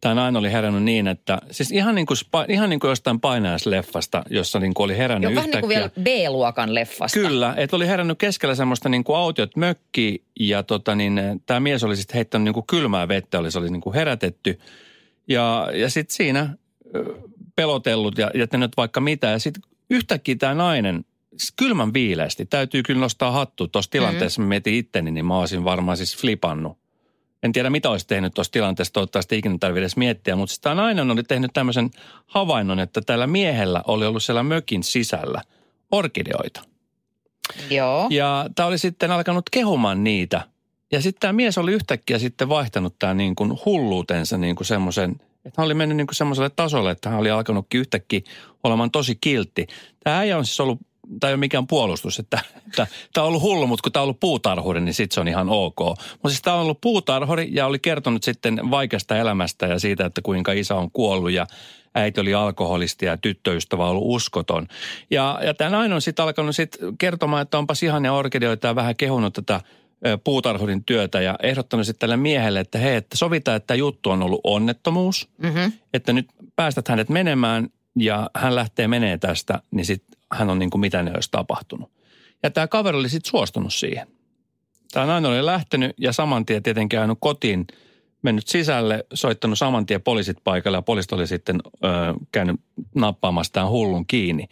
tämä 0.00 0.14
nainen 0.14 0.36
oli 0.36 0.52
herännyt 0.52 0.82
niin, 0.82 1.08
että 1.08 1.38
siis 1.50 1.72
ihan 1.72 1.94
niin 1.94 2.06
kuin, 2.06 2.16
spa, 2.16 2.44
ihan 2.48 2.70
niin 2.70 2.80
kuin 2.80 2.88
jostain 2.88 3.20
painajaisleffasta, 3.20 4.22
jossa 4.30 4.60
niin 4.60 4.74
kuin 4.74 4.84
oli 4.84 4.96
herännyt 4.96 5.30
Joo, 5.30 5.36
vähän 5.36 5.50
niin 5.50 5.60
kuin 5.60 5.68
vielä 5.68 5.90
B-luokan 6.02 6.74
leffasta. 6.74 7.20
Kyllä, 7.20 7.54
että 7.56 7.76
oli 7.76 7.86
herännyt 7.86 8.18
keskellä 8.18 8.54
semmoista 8.54 8.88
niin 8.88 9.04
kuin 9.04 9.16
autiot 9.16 9.56
mökki 9.56 10.22
ja 10.40 10.62
tota 10.62 10.94
niin, 10.94 11.20
tämä 11.46 11.60
mies 11.60 11.84
oli 11.84 11.96
sitten 11.96 12.14
heittänyt 12.14 12.44
niin 12.44 12.54
kuin 12.54 12.66
kylmää 12.66 13.08
vettä, 13.08 13.38
oli, 13.38 13.50
se 13.50 13.58
oli 13.58 13.70
niin 13.70 13.80
kuin 13.80 13.94
herätetty. 13.94 14.60
Ja, 15.28 15.68
ja 15.74 15.90
sitten 15.90 16.14
siinä 16.16 16.56
pelotellut 17.56 18.18
ja 18.18 18.30
jättänyt 18.34 18.72
vaikka 18.76 19.00
mitä. 19.00 19.26
Ja 19.26 19.38
sitten 19.38 19.62
yhtäkkiä 19.94 20.36
tämä 20.38 20.54
nainen, 20.54 21.04
kylmän 21.56 21.94
viileästi, 21.94 22.46
täytyy 22.46 22.82
kyllä 22.82 23.00
nostaa 23.00 23.30
hattu. 23.30 23.68
Tuossa 23.68 23.90
tilanteessa 23.90 24.40
mm. 24.40 24.44
mä 24.44 24.48
mietin 24.48 24.74
itteni, 24.74 25.10
niin 25.10 25.26
mä 25.26 25.38
olisin 25.38 25.64
varmaan 25.64 25.96
siis 25.96 26.16
flipannut. 26.16 26.78
En 27.42 27.52
tiedä, 27.52 27.70
mitä 27.70 27.90
olisi 27.90 28.06
tehnyt 28.06 28.34
tuossa 28.34 28.52
tilanteessa, 28.52 28.92
toivottavasti 28.92 29.38
ikinä 29.38 29.56
tarvitse 29.60 29.80
edes 29.80 29.96
miettiä, 29.96 30.36
mutta 30.36 30.50
siis 30.50 30.60
tämä 30.60 30.74
nainen 30.74 31.10
oli 31.10 31.22
tehnyt 31.22 31.50
tämmöisen 31.54 31.90
havainnon, 32.26 32.80
että 32.80 33.00
tällä 33.00 33.26
miehellä 33.26 33.82
oli 33.86 34.06
ollut 34.06 34.22
siellä 34.22 34.42
mökin 34.42 34.82
sisällä 34.82 35.42
orkideoita. 35.90 36.62
Joo. 37.70 38.06
Ja 38.10 38.46
tämä 38.54 38.66
oli 38.66 38.78
sitten 38.78 39.10
alkanut 39.10 39.50
kehumaan 39.50 40.04
niitä. 40.04 40.42
Ja 40.92 41.00
sitten 41.02 41.20
tämä 41.20 41.32
mies 41.32 41.58
oli 41.58 41.72
yhtäkkiä 41.72 42.18
sitten 42.18 42.48
vaihtanut 42.48 42.98
tämä 42.98 43.14
niin 43.14 43.34
kuin 43.34 43.52
hulluutensa 43.64 44.38
niin 44.38 44.56
kuin 44.56 44.66
semmoisen, 44.66 45.20
että 45.44 45.62
hän 45.62 45.64
oli 45.64 45.74
mennyt 45.74 45.96
niin 45.96 46.06
kuin 46.06 46.14
semmoiselle 46.14 46.50
tasolle, 46.50 46.90
että 46.90 47.10
hän 47.10 47.18
oli 47.18 47.30
alkanutkin 47.30 47.80
yhtäkkiä 47.80 48.20
olemaan 48.64 48.90
tosi 48.90 49.18
kiltti. 49.20 49.66
Tämä 50.04 50.18
äijä 50.18 50.38
on 50.38 50.46
siis 50.46 50.60
ollut, 50.60 50.78
tämä 51.20 51.28
ei 51.28 51.34
ole 51.34 51.40
mikään 51.40 51.66
puolustus, 51.66 52.18
että 52.18 52.38
tämä 52.74 52.86
on 53.18 53.28
ollut 53.28 53.42
hullu, 53.42 53.66
mutta 53.66 53.82
kun 53.82 53.92
tämä 53.92 54.00
on 54.00 54.04
ollut 54.04 54.20
puutarhuri, 54.20 54.80
niin 54.80 54.94
sitten 54.94 55.14
se 55.14 55.20
on 55.20 55.28
ihan 55.28 55.48
ok. 55.48 55.78
Mutta 56.12 56.28
siis 56.28 56.42
tämä 56.42 56.56
on 56.56 56.62
ollut 56.62 56.80
puutarhuri 56.80 57.48
ja 57.52 57.66
oli 57.66 57.78
kertonut 57.78 58.22
sitten 58.22 58.70
vaikeasta 58.70 59.16
elämästä 59.16 59.66
ja 59.66 59.78
siitä, 59.78 60.06
että 60.06 60.22
kuinka 60.22 60.52
isä 60.52 60.74
on 60.74 60.90
kuollut 60.90 61.30
ja 61.30 61.46
äiti 61.94 62.20
oli 62.20 62.34
alkoholisti 62.34 63.06
ja 63.06 63.16
tyttöystävä 63.16 63.86
ollut 63.86 64.02
uskoton. 64.06 64.68
Ja, 65.10 65.40
ja 65.42 65.54
tämä 65.54 65.70
nainen 65.70 65.94
on 65.94 66.02
sitten 66.02 66.24
alkanut 66.24 66.56
sitten 66.56 66.98
kertomaan, 66.98 67.42
että 67.42 67.58
onpas 67.58 67.82
ihania 67.82 68.12
orkideoita 68.12 68.66
ja 68.66 68.74
vähän 68.74 68.96
kehunut 68.96 69.34
tätä 69.34 69.60
puutarhurin 70.24 70.84
työtä 70.84 71.20
ja 71.20 71.36
ehdottanut 71.42 71.86
sitten 71.86 72.00
tälle 72.00 72.16
miehelle, 72.16 72.60
että 72.60 72.78
hei, 72.78 72.96
että 72.96 73.16
sovitaan, 73.16 73.56
että 73.56 73.66
tämä 73.66 73.76
juttu 73.76 74.10
on 74.10 74.22
ollut 74.22 74.40
onnettomuus, 74.44 75.28
Mm-hmm. 75.38 75.72
että 75.94 76.12
nyt 76.12 76.26
päästät 76.56 76.88
hänet 76.88 77.08
menemään 77.08 77.68
ja 77.98 78.30
hän 78.36 78.54
lähtee 78.54 78.88
menee 78.88 79.18
tästä, 79.18 79.62
niin 79.70 79.86
sitten 79.86 80.18
hän 80.32 80.50
on 80.50 80.58
niin 80.58 80.70
kuin 80.70 80.80
mitä 80.80 81.02
ne 81.02 81.10
olisi 81.14 81.30
tapahtunut. 81.30 81.90
Ja 82.42 82.50
tämä 82.50 82.66
kaveri 82.66 82.98
oli 82.98 83.08
sitten 83.08 83.30
suostunut 83.30 83.74
siihen. 83.74 84.06
Tämä 84.92 85.06
nainen 85.06 85.30
oli 85.30 85.46
lähtenyt 85.46 85.92
ja 85.98 86.12
saman 86.12 86.46
tien 86.46 86.62
tietenkin 86.62 86.98
ajanut 86.98 87.18
kotiin, 87.20 87.66
mennyt 88.22 88.48
sisälle, 88.48 89.06
soittanut 89.14 89.58
saman 89.58 89.86
tien 89.86 90.02
poliisit 90.02 90.36
paikalle 90.44 90.78
ja 90.78 90.82
poliisit 90.82 91.12
oli 91.12 91.26
sitten 91.26 91.60
ö, 91.66 91.88
käynyt 92.32 92.60
nappaamassa 92.94 93.52
tämän 93.52 93.70
hullun 93.70 94.06
kiinni. 94.06 94.46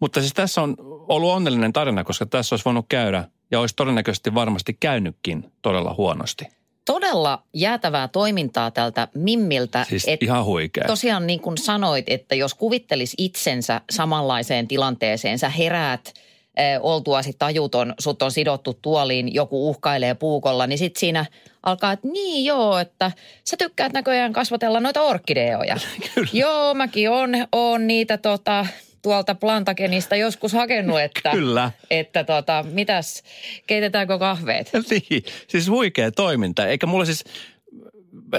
Mutta 0.00 0.20
siis 0.20 0.32
tässä 0.34 0.62
on 0.62 0.76
ollut 1.08 1.30
onnellinen 1.30 1.72
tarina, 1.72 2.04
koska 2.04 2.26
tässä 2.26 2.54
olisi 2.54 2.64
voinut 2.64 2.86
käydä 2.88 3.24
ja 3.50 3.60
olisi 3.60 3.76
todennäköisesti 3.76 4.34
varmasti 4.34 4.76
käynytkin 4.80 5.52
todella 5.62 5.94
huonosti. 5.94 6.44
Todella 6.84 7.42
jäätävää 7.54 8.08
toimintaa 8.08 8.70
tältä 8.70 9.08
Mimmiltä. 9.14 9.86
Siis 9.88 10.04
et 10.08 10.22
ihan 10.22 10.44
huikea. 10.44 10.84
Tosiaan 10.86 11.26
niin 11.26 11.40
kuin 11.40 11.58
sanoit, 11.58 12.04
että 12.08 12.34
jos 12.34 12.54
kuvittelis 12.54 13.14
itsensä 13.18 13.80
samanlaiseen 13.90 14.68
tilanteeseen, 14.68 15.38
sä 15.38 15.48
heräät 15.48 16.12
äh, 16.58 16.64
oltuasi 16.80 17.32
tajuton, 17.38 17.94
sut 17.98 18.22
on 18.22 18.30
sidottu 18.30 18.78
tuoliin, 18.82 19.34
joku 19.34 19.68
uhkailee 19.68 20.14
puukolla, 20.14 20.66
niin 20.66 20.78
sit 20.78 20.96
siinä 20.96 21.26
alkaa, 21.62 21.92
että 21.92 22.08
niin 22.08 22.44
joo, 22.44 22.78
että 22.78 23.12
sä 23.44 23.56
tykkäät 23.56 23.92
näköjään 23.92 24.32
kasvatella 24.32 24.80
noita 24.80 25.02
orkideoja. 25.02 25.76
Kyllä. 26.14 26.28
Joo, 26.32 26.74
mäkin 26.74 27.10
on, 27.10 27.30
on 27.52 27.86
niitä 27.86 28.18
tota, 28.18 28.66
tuolta 29.04 29.34
Plantagenista 29.34 30.16
joskus 30.16 30.52
hakenut, 30.52 31.00
että, 31.00 31.30
Kyllä. 31.30 31.70
että 31.90 32.24
tota, 32.24 32.64
mitäs, 32.72 33.22
keitetäänkö 33.66 34.18
kahveet? 34.18 34.70
Niin, 34.90 35.24
siis 35.48 35.68
huikea 35.68 36.12
toiminta. 36.12 36.66
Eikä 36.66 36.86
mulla 36.86 37.04
siis, 37.04 37.24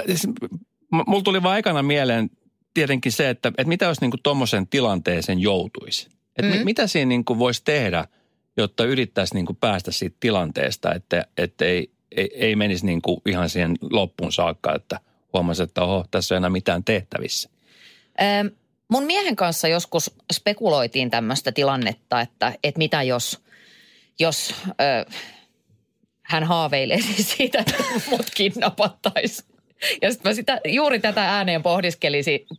siis 0.05 0.27
mulla 1.07 1.23
tuli 1.23 1.43
vaan 1.43 1.59
ekana 1.59 1.83
mieleen 1.83 2.29
tietenkin 2.73 3.11
se, 3.11 3.29
että, 3.29 3.49
että 3.49 3.67
mitä 3.67 3.85
jos 3.85 4.01
niinku 4.01 4.17
tuommoisen 4.23 4.67
tilanteeseen 4.67 5.39
joutuisi. 5.39 6.07
Että 6.37 6.51
mm. 6.51 6.57
mi- 6.57 6.63
mitä 6.63 6.87
siinä 6.87 7.09
niinku 7.09 7.39
voisi 7.39 7.61
tehdä, 7.63 8.07
jotta 8.57 8.85
yrittäisi 8.85 9.33
niinku 9.33 9.53
päästä 9.53 9.91
siitä 9.91 10.17
tilanteesta, 10.19 10.93
että, 10.93 11.25
että 11.37 11.65
ei, 11.65 11.91
ei, 12.15 12.29
ei 12.33 12.55
menisi 12.55 12.85
niinku 12.85 13.21
ihan 13.25 13.49
siihen 13.49 13.75
loppuun 13.91 14.31
saakka, 14.31 14.75
että 14.75 14.99
huomasi, 15.33 15.63
että 15.63 15.81
oho, 15.81 16.05
tässä 16.11 16.35
ei 16.35 16.37
enää 16.37 16.49
mitään 16.49 16.83
tehtävissä. 16.83 17.49
Mun 18.87 19.03
miehen 19.03 19.35
kanssa 19.35 19.67
joskus 19.67 20.11
spekuloitiin 20.33 21.09
tämmöistä 21.09 21.51
tilannetta, 21.51 22.21
että, 22.21 22.53
että 22.63 22.77
mitä 22.77 23.03
jos, 23.03 23.39
jos 24.19 24.55
ö, 24.67 25.11
hän 26.21 26.43
haaveilee 26.43 26.99
siitä, 27.37 27.59
että 27.59 27.83
mut 28.09 28.25
kidnapattaisiin. 28.35 29.55
Ja 30.01 30.11
sitten 30.11 30.29
mä 30.29 30.33
sitä, 30.33 30.61
juuri 30.65 30.99
tätä 30.99 31.35
ääneen 31.35 31.63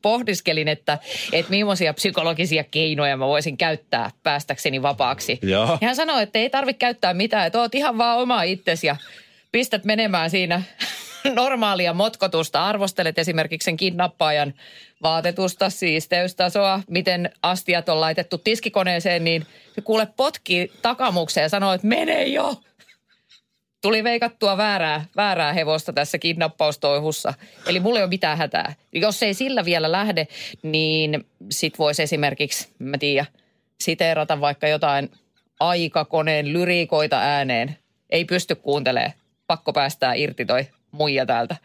pohdiskelin, 0.03 0.69
että, 0.69 0.99
että 1.33 1.51
millaisia 1.51 1.95
psykologisia 1.95 2.65
keinoja 2.65 3.17
mä 3.17 3.27
voisin 3.27 3.57
käyttää 3.57 4.11
päästäkseni 4.23 4.83
vapaaksi. 4.83 5.39
Joo. 5.43 5.79
Ja 5.81 5.87
hän 5.87 5.97
sanoi, 5.97 6.23
että 6.23 6.39
ei 6.39 6.51
tarvitse 6.51 6.79
käyttää 6.79 7.15
mitään, 7.15 7.47
että 7.47 7.61
oot 7.61 7.75
ihan 7.75 7.99
vaan 7.99 8.19
oma 8.19 8.43
itsesi 8.43 8.87
ja 8.87 8.97
pistät 9.53 9.85
menemään 9.85 10.31
siinä 10.31 10.63
normaalia 11.35 11.95
motkotusta. 11.95 12.67
Arvostelet 12.67 13.19
esimerkiksi 13.19 13.65
sen 13.65 13.77
kidnappaajan 13.77 14.55
vaatetusta, 15.03 15.71
siisteystasoa, 15.71 16.81
miten 16.91 17.31
astiat 17.43 17.89
on 17.89 18.01
laitettu 18.01 18.39
tiskikoneeseen, 18.39 19.25
niin 19.25 19.47
se 19.75 19.81
kuule 19.81 20.09
potki 20.17 20.73
takamukseen 20.83 21.43
ja 21.43 21.49
sanoo, 21.49 21.73
että 21.73 21.87
mene 21.87 22.25
jo. 22.25 22.55
Tuli 23.83 24.05
veikattua 24.05 24.57
väärää, 24.57 25.05
väärää 25.17 25.53
hevosta 25.53 25.93
tässä 25.93 26.19
kidnappaustoihussa. 26.19 27.35
Eli 27.67 27.81
mulla 27.81 27.99
ei 27.99 28.03
ole 28.03 28.11
mitään 28.11 28.39
hätää. 28.39 28.75
Jos 28.93 29.23
ei 29.23 29.35
sillä 29.35 29.65
vielä 29.65 29.93
lähde, 29.93 30.27
niin 30.63 31.27
sit 31.51 31.79
voisi 31.79 32.03
esimerkiksi, 32.03 32.69
mä 32.79 32.99
tiedä, 32.99 33.27
siteerata 33.81 34.41
vaikka 34.41 34.69
jotain 34.69 35.11
aikakoneen 35.61 36.53
lyriikoita 36.53 37.19
ääneen. 37.19 37.77
Ei 38.11 38.25
pysty 38.25 38.55
kuuntelemaan. 38.55 39.13
Pakko 39.47 39.73
päästää 39.73 40.15
irti 40.15 40.45
toi 40.45 40.67
muija 40.97 41.27
täältä. 41.27 41.57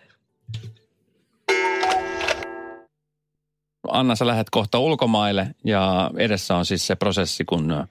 Anna, 3.88 4.15
sä 4.15 4.27
lähdet 4.27 4.50
kohta 4.50 4.79
ulkomaille 4.79 5.47
ja 5.65 6.11
edessä 6.17 6.55
on 6.55 6.65
siis 6.65 6.88
se 6.88 6.95
prosessi, 6.95 7.45
kun 7.45 7.88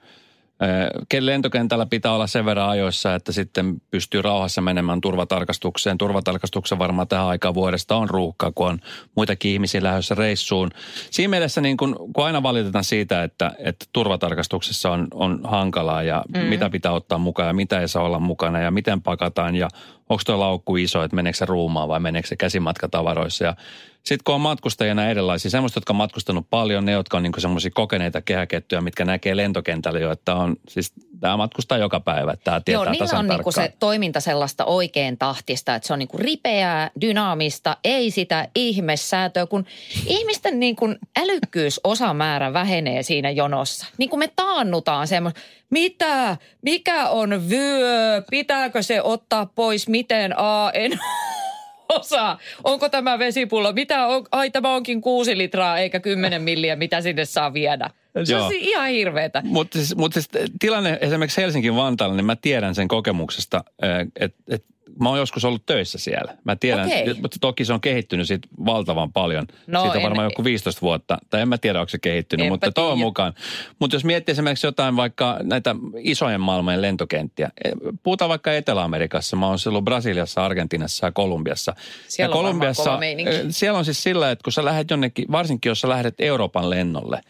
lentokentällä 1.19 1.85
pitää 1.85 2.13
olla 2.13 2.27
sen 2.27 2.45
verran 2.45 2.69
ajoissa, 2.69 3.15
että 3.15 3.31
sitten 3.31 3.81
pystyy 3.91 4.21
rauhassa 4.21 4.61
menemään 4.61 5.01
turvatarkastukseen. 5.01 5.97
Turvatarkastuksen 5.97 6.79
varmaan 6.79 7.07
tähän 7.07 7.27
aikaan 7.27 7.53
vuodesta 7.53 7.95
on 7.95 8.09
ruuhkaa, 8.09 8.51
kun 8.55 8.67
on 8.67 8.79
muitakin 9.15 9.51
ihmisiä 9.51 9.83
lähdössä 9.83 10.15
reissuun. 10.15 10.69
Siinä 11.11 11.29
mielessä 11.29 11.61
niin 11.61 11.77
kun, 11.77 11.95
kun 12.13 12.25
aina 12.25 12.43
valitetaan 12.43 12.83
siitä, 12.83 13.23
että, 13.23 13.51
että 13.59 13.85
turvatarkastuksessa 13.93 14.91
on, 14.91 15.07
on 15.13 15.39
hankalaa 15.43 16.03
ja 16.03 16.23
mm. 16.35 16.39
mitä 16.39 16.69
pitää 16.69 16.91
ottaa 16.91 17.17
mukaan 17.17 17.47
ja 17.47 17.53
mitä 17.53 17.81
ei 17.81 17.87
saa 17.87 18.03
olla 18.03 18.19
mukana 18.19 18.59
ja 18.59 18.71
miten 18.71 19.01
pakataan 19.01 19.55
ja 19.55 19.69
onko 20.11 20.23
tuo 20.25 20.39
laukku 20.39 20.75
iso, 20.75 21.03
että 21.03 21.15
meneekö 21.15 21.37
se 21.37 21.45
ruumaan 21.45 21.87
vai 21.87 21.99
meneekö 21.99 22.27
se 22.27 22.35
käsimatkatavaroissa. 22.35 23.43
Ja 23.43 23.55
sitten 24.03 24.23
kun 24.23 24.35
on 24.35 24.41
matkustajina 24.41 25.09
erilaisia, 25.09 25.51
semmoista, 25.51 25.77
jotka 25.77 25.93
on 25.93 25.97
matkustanut 25.97 26.47
paljon, 26.49 26.85
ne, 26.85 26.91
jotka 26.91 27.17
on 27.17 27.23
niin 27.23 27.33
semmoisia 27.37 27.71
kokeneita 27.73 28.21
kehäkettyjä, 28.21 28.81
mitkä 28.81 29.05
näkee 29.05 29.37
lentokentällä 29.37 29.99
jo, 29.99 30.11
että 30.11 30.35
on, 30.35 30.55
siis 30.67 30.93
tämä 31.21 31.37
matkustaa 31.37 31.77
joka 31.77 31.99
päivä, 31.99 32.35
tämä 32.43 32.61
tietää 32.61 32.83
Joo, 32.83 32.91
niillä 32.91 33.19
on 33.19 33.27
niinku 33.27 33.51
se 33.51 33.73
toiminta 33.79 34.19
sellaista 34.19 34.65
oikein 34.65 35.17
tahtista, 35.17 35.75
että 35.75 35.87
se 35.87 35.93
on 35.93 35.99
niinku 35.99 36.17
ripeää, 36.17 36.91
dynaamista, 37.01 37.77
ei 37.83 38.11
sitä 38.11 38.47
ihmessäätöä, 38.55 39.45
kun 39.45 39.65
ihmisten 40.05 40.59
niinku 40.59 40.85
älykkyysosamäärä 41.19 42.53
vähenee 42.53 43.03
siinä 43.03 43.29
jonossa. 43.29 43.85
Niin 43.97 44.09
kuin 44.09 44.19
me 44.19 44.29
taannutaan 44.35 45.07
semmoista, 45.07 45.39
mitä, 45.69 46.37
mikä 46.61 47.09
on 47.09 47.49
vyö, 47.49 48.21
pitääkö 48.31 48.83
se 48.83 49.01
ottaa 49.01 49.45
pois, 49.45 49.87
miten, 49.87 50.33
a, 50.37 50.71
en 50.73 50.99
osaa. 51.99 52.39
Onko 52.63 52.89
tämä 52.89 53.19
vesipullo? 53.19 53.73
Mitä 53.73 54.07
on? 54.07 54.25
Ai 54.31 54.49
tämä 54.49 54.75
onkin 54.75 55.01
kuusi 55.01 55.37
litraa 55.37 55.77
eikä 55.77 55.99
kymmenen 55.99 56.41
milliä, 56.41 56.75
mitä 56.75 57.01
sinne 57.01 57.25
saa 57.25 57.53
viedä. 57.53 57.89
Se 58.23 58.35
on 58.35 58.49
siis 58.49 58.63
ihan 58.63 58.89
hirveetä. 58.89 59.41
Mutta 59.45 59.77
siis, 59.77 59.95
mut 59.95 60.13
siis 60.13 60.29
tilanne 60.59 60.97
esimerkiksi 61.01 61.41
Helsinki-Vantaalla, 61.41 62.15
niin 62.15 62.25
mä 62.25 62.35
tiedän 62.35 62.75
sen 62.75 62.87
kokemuksesta, 62.87 63.63
että 64.15 64.43
et 64.47 64.65
Mä 64.99 65.09
oon 65.09 65.17
joskus 65.17 65.45
ollut 65.45 65.65
töissä 65.65 65.97
siellä. 65.97 66.37
Mä 66.43 66.55
tiedän, 66.55 66.85
okay. 66.85 67.13
mutta 67.21 67.37
toki 67.41 67.65
se 67.65 67.73
on 67.73 67.81
kehittynyt 67.81 68.27
siitä 68.27 68.47
valtavan 68.65 69.13
paljon. 69.13 69.47
No, 69.67 69.81
siitä 69.81 69.97
on 69.97 70.03
varmaan 70.03 70.25
joku 70.25 70.43
15 70.43 70.81
vuotta. 70.81 71.17
Tai 71.29 71.41
en 71.41 71.47
mä 71.47 71.57
tiedä, 71.57 71.79
onko 71.79 71.89
se 71.89 71.99
kehittynyt, 71.99 72.45
Enpä 72.45 72.53
mutta 72.53 72.71
toivon 72.71 72.99
mukaan. 72.99 73.33
Mutta 73.79 73.95
jos 73.95 74.05
miettii 74.05 74.31
esimerkiksi 74.31 74.67
jotain 74.67 74.95
vaikka 74.95 75.39
näitä 75.43 75.75
isojen 75.97 76.41
maailmojen 76.41 76.81
lentokenttiä. 76.81 77.49
E, 77.63 77.71
puhutaan 78.03 78.29
vaikka 78.29 78.53
Etelä-Amerikassa. 78.53 79.35
Mä 79.35 79.47
oon 79.47 79.57
ollut 79.67 79.85
Brasiliassa, 79.85 80.45
Argentiinassa 80.45 81.07
ja 81.07 81.11
Kolumbiassa. 81.11 81.75
Siellä 82.07 82.33
ja 82.33 82.37
on 82.37 82.43
Kolumbiassa, 82.43 82.99
e, 83.03 83.45
siellä 83.49 83.79
on 83.79 83.85
siis 83.85 84.03
sillä, 84.03 84.31
että 84.31 84.43
kun 84.43 84.53
sä 84.53 84.65
lähdet 84.65 84.89
jonnekin, 84.89 85.25
varsinkin 85.31 85.69
jos 85.69 85.81
sä 85.81 85.89
lähdet 85.89 86.15
Euroopan 86.19 86.69
lennolle, 86.69 87.21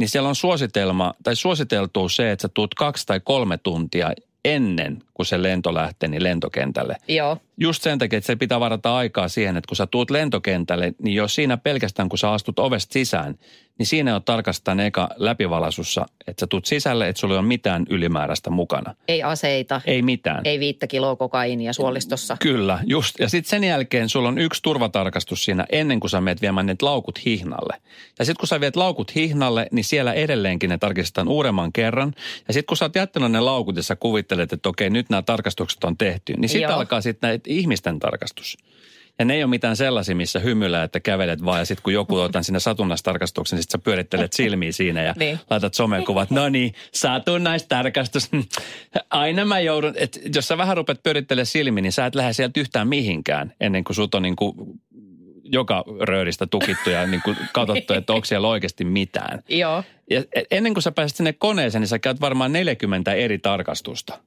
niin 0.00 0.08
siellä 0.08 0.28
on 0.28 0.36
suositelma, 0.36 1.14
tai 1.22 1.36
suositeltu 1.36 2.08
se, 2.08 2.30
että 2.30 2.42
sä 2.42 2.48
tuut 2.54 2.74
kaksi 2.74 3.06
tai 3.06 3.20
kolme 3.24 3.58
tuntia 3.58 4.12
ennen 4.44 5.02
kuin 5.14 5.26
se 5.26 5.42
lento 5.42 5.74
lähtee 5.74 6.08
niin 6.08 6.22
lentokentälle. 6.22 6.96
Joo. 7.08 7.38
Just 7.60 7.82
sen 7.82 7.98
takia, 7.98 8.16
että 8.16 8.26
se 8.26 8.36
pitää 8.36 8.60
varata 8.60 8.96
aikaa 8.96 9.28
siihen, 9.28 9.56
että 9.56 9.68
kun 9.68 9.76
sä 9.76 9.86
tuut 9.86 10.10
lentokentälle, 10.10 10.92
niin 11.02 11.14
jos 11.14 11.34
siinä 11.34 11.56
pelkästään 11.56 12.08
kun 12.08 12.18
sä 12.18 12.30
astut 12.30 12.58
ovesta 12.58 12.92
sisään, 12.92 13.34
niin 13.80 13.86
siinä 13.86 14.16
on 14.16 14.22
tarkastaa 14.22 14.82
eka 14.84 15.08
läpivalasussa, 15.16 16.06
että 16.26 16.40
sä 16.40 16.46
tuut 16.46 16.66
sisälle, 16.66 17.08
että 17.08 17.20
sulla 17.20 17.34
ei 17.34 17.38
ole 17.38 17.46
mitään 17.46 17.86
ylimääräistä 17.90 18.50
mukana. 18.50 18.94
Ei 19.08 19.22
aseita. 19.22 19.80
Ei 19.86 20.02
mitään. 20.02 20.40
Ei 20.44 20.60
viittä 20.60 20.86
kiloa 20.86 21.16
kokainia 21.16 21.72
suolistossa. 21.72 22.36
Kyllä, 22.40 22.78
just. 22.86 23.18
Ja 23.18 23.28
sitten 23.28 23.50
sen 23.50 23.64
jälkeen 23.64 24.08
sulla 24.08 24.28
on 24.28 24.38
yksi 24.38 24.62
turvatarkastus 24.62 25.44
siinä 25.44 25.66
ennen 25.72 26.00
kuin 26.00 26.10
sä 26.10 26.20
meet 26.20 26.42
viemään 26.42 26.66
ne 26.66 26.76
laukut 26.82 27.24
hihnalle. 27.24 27.76
Ja 28.18 28.24
sitten 28.24 28.40
kun 28.40 28.48
sä 28.48 28.60
viet 28.60 28.76
laukut 28.76 29.14
hihnalle, 29.14 29.66
niin 29.72 29.84
siellä 29.84 30.12
edelleenkin 30.12 30.70
ne 30.70 30.78
tarkistetaan 30.78 31.28
uudemman 31.28 31.72
kerran. 31.72 32.12
Ja 32.48 32.54
sitten 32.54 32.66
kun 32.66 32.76
sä 32.76 32.84
oot 32.84 32.94
jättänyt 32.94 33.32
ne 33.32 33.40
laukut 33.40 33.76
ja 33.76 33.82
sä 33.82 33.96
kuvittelet, 33.96 34.52
että 34.52 34.68
okei, 34.68 34.90
nyt 34.90 35.10
nämä 35.10 35.22
tarkastukset 35.22 35.84
on 35.84 35.96
tehty, 35.96 36.34
niin 36.36 36.48
sitten 36.48 36.74
alkaa 36.74 37.00
sitten 37.00 37.28
näitä 37.28 37.49
ihmisten 37.50 37.98
tarkastus. 37.98 38.58
Ja 39.18 39.24
ne 39.24 39.34
ei 39.34 39.42
ole 39.42 39.50
mitään 39.50 39.76
sellaisia, 39.76 40.16
missä 40.16 40.38
hymyllä, 40.38 40.82
että 40.82 41.00
kävelet 41.00 41.44
vaan 41.44 41.58
ja 41.58 41.64
sitten 41.64 41.82
kun 41.82 41.92
joku 41.92 42.16
otan 42.16 42.44
sinne 42.44 42.60
satunnaistarkastuksen, 42.60 43.58
sitten 43.62 43.80
sä 43.80 43.84
pyörittelet 43.84 44.32
silmiä 44.32 44.72
siinä 44.72 45.02
ja 45.02 45.14
niin. 45.18 45.38
laitat 45.50 45.74
somekuvat. 45.74 46.30
No 46.30 46.48
niin, 46.48 46.74
satunnaistarkastus. 46.92 48.30
Aina 49.10 49.44
mä 49.44 49.60
joudun, 49.60 49.92
että 49.96 50.20
jos 50.34 50.48
sä 50.48 50.58
vähän 50.58 50.76
rupeat 50.76 51.02
pyörittelemään 51.02 51.46
silmiä, 51.46 51.82
niin 51.82 51.92
sä 51.92 52.06
et 52.06 52.14
lähde 52.14 52.32
sieltä 52.32 52.60
yhtään 52.60 52.88
mihinkään 52.88 53.52
ennen 53.60 53.84
kuin 53.84 53.96
sut 53.96 54.14
on 54.14 54.22
niin 54.22 54.36
kuin 54.36 54.54
joka 55.52 55.84
rööristä 56.00 56.46
tukittu 56.46 56.90
ja 56.90 57.06
niin 57.06 57.22
kuin 57.22 57.36
katsottu, 57.52 57.92
että 57.92 58.12
onko 58.12 58.24
siellä 58.24 58.48
oikeasti 58.48 58.84
mitään. 58.84 59.42
Joo. 59.48 59.84
Ja 60.10 60.24
ennen 60.50 60.74
kuin 60.74 60.82
sä 60.82 60.92
pääset 60.92 61.16
sinne 61.16 61.32
koneeseen, 61.32 61.80
niin 61.80 61.88
sä 61.88 61.98
käyt 61.98 62.20
varmaan 62.20 62.52
40 62.52 63.12
eri 63.12 63.38
tarkastusta. 63.38 64.18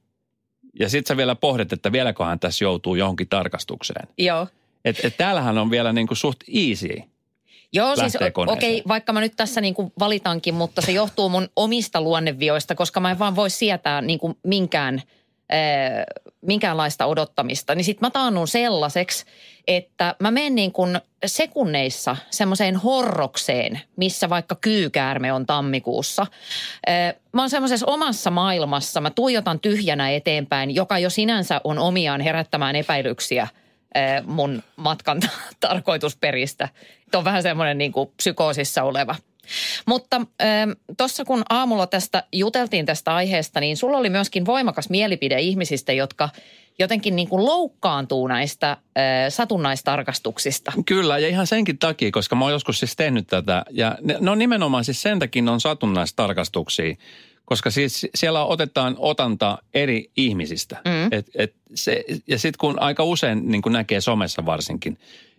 Ja 0.80 0.88
sit 0.88 1.06
sä 1.06 1.16
vielä 1.16 1.34
pohdit, 1.34 1.72
että 1.72 1.92
vieläköhän 1.92 2.40
tässä 2.40 2.64
joutuu 2.64 2.94
johonkin 2.94 3.28
tarkastukseen. 3.28 4.08
Joo. 4.18 4.46
Et, 4.84 5.04
et 5.04 5.16
täällähän 5.16 5.58
on 5.58 5.70
vielä 5.70 5.92
niin 5.92 6.06
kuin 6.06 6.18
suht 6.18 6.40
easy. 6.54 7.02
Joo, 7.72 7.96
siis 7.96 8.16
okei, 8.46 8.78
okay, 8.78 8.88
vaikka 8.88 9.12
mä 9.12 9.20
nyt 9.20 9.36
tässä 9.36 9.60
niin 9.60 9.74
kuin 9.74 9.92
valitankin, 9.98 10.54
mutta 10.54 10.82
se 10.82 10.92
johtuu 10.92 11.28
mun 11.28 11.48
omista 11.56 12.00
luonnevioista, 12.00 12.74
koska 12.74 13.00
mä 13.00 13.10
en 13.10 13.18
vaan 13.18 13.36
voi 13.36 13.50
sietää 13.50 14.00
niin 14.00 14.18
kuin 14.18 14.38
minkään, 14.44 15.02
äh, 15.52 16.24
minkäänlaista 16.40 17.06
odottamista. 17.06 17.74
Niin 17.74 17.84
sit 17.84 18.00
mä 18.00 18.10
taannun 18.10 18.48
sellaiseksi, 18.48 19.24
että 19.68 20.14
mä 20.18 20.30
menen 20.30 20.54
niin 20.54 20.72
kuin 20.72 21.00
sekunneissa 21.26 22.16
semmoiseen 22.30 22.76
horrokseen, 22.76 23.80
missä 23.96 24.30
vaikka 24.30 24.54
kyykäärme 24.54 25.32
on 25.32 25.46
tammikuussa. 25.46 26.26
Mä 27.32 27.42
oon 27.42 27.50
semmoisessa 27.50 27.86
omassa 27.86 28.30
maailmassa, 28.30 29.00
mä 29.00 29.10
tuijotan 29.10 29.60
tyhjänä 29.60 30.10
eteenpäin, 30.10 30.74
joka 30.74 30.98
jo 30.98 31.10
sinänsä 31.10 31.60
on 31.64 31.78
omiaan 31.78 32.20
herättämään 32.20 32.76
epäilyksiä– 32.76 33.48
mun 34.26 34.62
matkan 34.76 35.20
tarkoitusperistä. 35.60 36.68
Tuo 37.10 37.18
on 37.18 37.24
vähän 37.24 37.42
semmoinen 37.42 37.78
niin 37.78 37.92
kuin 37.92 38.10
psykoosissa 38.16 38.82
oleva. 38.82 39.16
Mutta 39.86 40.20
tuossa 40.96 41.24
kun 41.24 41.42
aamulla 41.50 41.86
tästä 41.86 42.24
juteltiin 42.32 42.86
tästä 42.86 43.14
aiheesta, 43.14 43.60
niin 43.60 43.76
sulla 43.76 43.98
oli 43.98 44.10
myöskin 44.10 44.46
voimakas 44.46 44.90
mielipide 44.90 45.40
ihmisistä, 45.40 45.92
jotka 45.92 46.28
jotenkin 46.78 47.16
niin 47.16 47.28
kuin 47.28 47.44
loukkaantuu 47.44 48.26
näistä 48.26 48.70
äh, 48.70 48.78
satunnaistarkastuksista. 49.28 50.72
Kyllä, 50.86 51.18
ja 51.18 51.28
ihan 51.28 51.46
senkin 51.46 51.78
takia, 51.78 52.10
koska 52.10 52.36
mä 52.36 52.44
oon 52.44 52.52
joskus 52.52 52.78
siis 52.78 52.96
tehnyt 52.96 53.26
tätä. 53.26 53.64
Ja 53.70 53.98
ne, 54.02 54.16
no 54.20 54.34
nimenomaan 54.34 54.84
siis 54.84 55.02
sen 55.02 55.18
takia 55.18 55.52
on 55.52 55.60
satunnaistarkastuksia, 55.60 56.94
koska 57.44 57.70
siis 57.70 58.06
siellä 58.14 58.44
otetaan 58.44 58.96
otanta 58.98 59.58
eri 59.74 60.10
ihmisistä. 60.16 60.76
Mm. 60.84 61.18
Et, 61.18 61.26
et 61.34 61.54
se, 61.74 62.04
ja 62.26 62.38
sitten 62.38 62.58
kun 62.58 62.80
aika 62.80 63.04
usein 63.04 63.50
niin 63.50 63.62
kuin 63.62 63.72
näkee 63.72 64.00
somessa 64.00 64.46
varsinkin, 64.46 64.98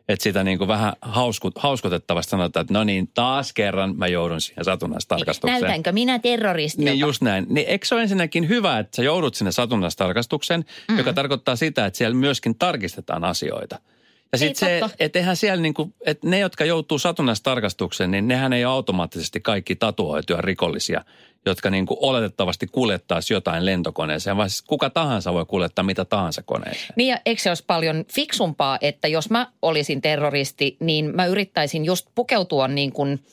Että 0.10 0.24
sitä 0.24 0.44
niin 0.44 0.58
kuin 0.58 0.68
vähän 0.68 0.94
hauskut, 1.02 1.58
hauskutettavasti 1.58 2.30
sanotaan, 2.30 2.62
että 2.62 2.74
no 2.74 2.84
niin, 2.84 3.08
taas 3.13 3.54
kerran 3.54 3.96
mä 3.98 4.08
joudun 4.08 4.41
siihen 4.41 4.65
satunnaistarkastukseen. 4.65 5.62
Näytänkö 5.62 5.91
minä 5.91 6.20
terroristilta? 6.20 6.91
Niin 6.91 7.00
just 7.00 7.22
näin. 7.22 7.46
Niin 7.50 7.68
eikö 7.68 7.86
se 7.86 7.96
ole 7.96 8.02
ensinnäkin 8.02 8.50
hyvä, 8.50 8.80
että 8.80 8.96
sä 8.96 9.04
joudut 9.04 9.36
sinne 9.36 9.52
satunnaistarkastukseen, 9.52 10.65
mm. 10.89 10.98
joka 10.98 11.13
tarkoittaa 11.13 11.56
sitä, 11.56 11.86
että 11.86 11.98
siellä 11.98 12.15
myöskin 12.15 12.56
tarkistetaan 12.56 13.24
asioita. 13.24 13.80
Ja 14.32 14.38
sitten 14.38 14.68
se, 14.68 14.82
että 15.00 15.20
eihän 15.20 15.36
siellä 15.36 15.62
niinku, 15.62 15.94
että 16.06 16.28
ne, 16.28 16.39
jotka 16.39 16.65
joutuu 16.65 17.00
satunnaistarkastukseen, 17.00 18.12
niin 18.12 18.28
nehän 18.28 18.54
ei 18.54 18.63
automaattisesti 18.63 19.41
kaikki 19.41 19.76
tatuoituja 19.76 20.41
rikollisia, 20.41 21.02
jotka 21.45 21.69
niinku 21.69 21.97
oletettavasti 22.01 22.67
kuljettaisi 22.67 23.34
jotain 23.34 23.65
lentokoneeseen, 23.65 24.38
vaan 24.38 24.49
siis 24.49 24.62
kuka 24.62 24.89
tahansa 24.89 25.34
voi 25.34 25.45
kuljettaa 25.45 25.84
mitä 25.84 26.05
tahansa 26.05 26.43
koneeseen. 26.43 26.93
Niin 26.95 27.10
ja 27.10 27.19
eikö 27.25 27.41
se 27.41 27.49
olisi 27.49 27.63
paljon 27.67 28.05
fiksumpaa, 28.13 28.77
että 28.81 29.08
jos 29.08 29.29
mä 29.29 29.51
olisin 29.62 30.01
terroristi, 30.01 30.77
niin 30.79 31.15
mä 31.15 31.25
yrittäisin 31.25 31.86
just 31.86 32.08
pukeutua 32.15 32.67
niin 32.67 32.91
kuin 32.91 33.23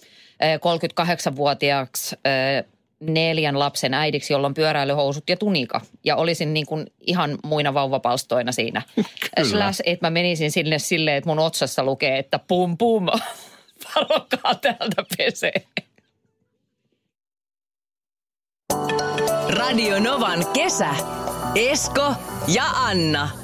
eh, 0.41 0.61
38-vuotiaaksi 0.61 2.17
eh, 2.25 2.65
neljän 3.01 3.59
lapsen 3.59 3.95
äidiksi, 3.95 4.33
jolla 4.33 4.47
on 4.47 4.55
pyöräilyhousut 4.55 5.31
ja 5.31 5.37
tunika. 5.37 5.81
Ja 6.05 6.17
olisin 6.17 6.55
niin 6.55 6.67
kuin 6.67 6.87
ihan 7.01 7.39
muina 7.45 7.75
vauvapalstoina 7.75 8.53
siinä. 8.53 8.83
Kyllä. 9.37 9.49
Slash, 9.51 9.83
että 9.85 10.07
mä 10.07 10.11
menisin 10.11 10.51
sinne 10.51 10.79
silleen, 10.79 11.17
että 11.17 11.31
mun 11.31 11.39
otsassa 11.39 11.85
lukee, 11.85 12.19
että 12.19 12.39
pum 12.39 12.79
pum, 12.79 13.07
varokaa 13.95 14.55
täältä 14.55 15.05
pesee. 15.19 15.53
Radio 19.53 20.01
Novan 20.01 20.47
kesä. 20.53 20.89
Esko 21.55 22.15
ja 22.49 22.65
Anna. 22.65 23.42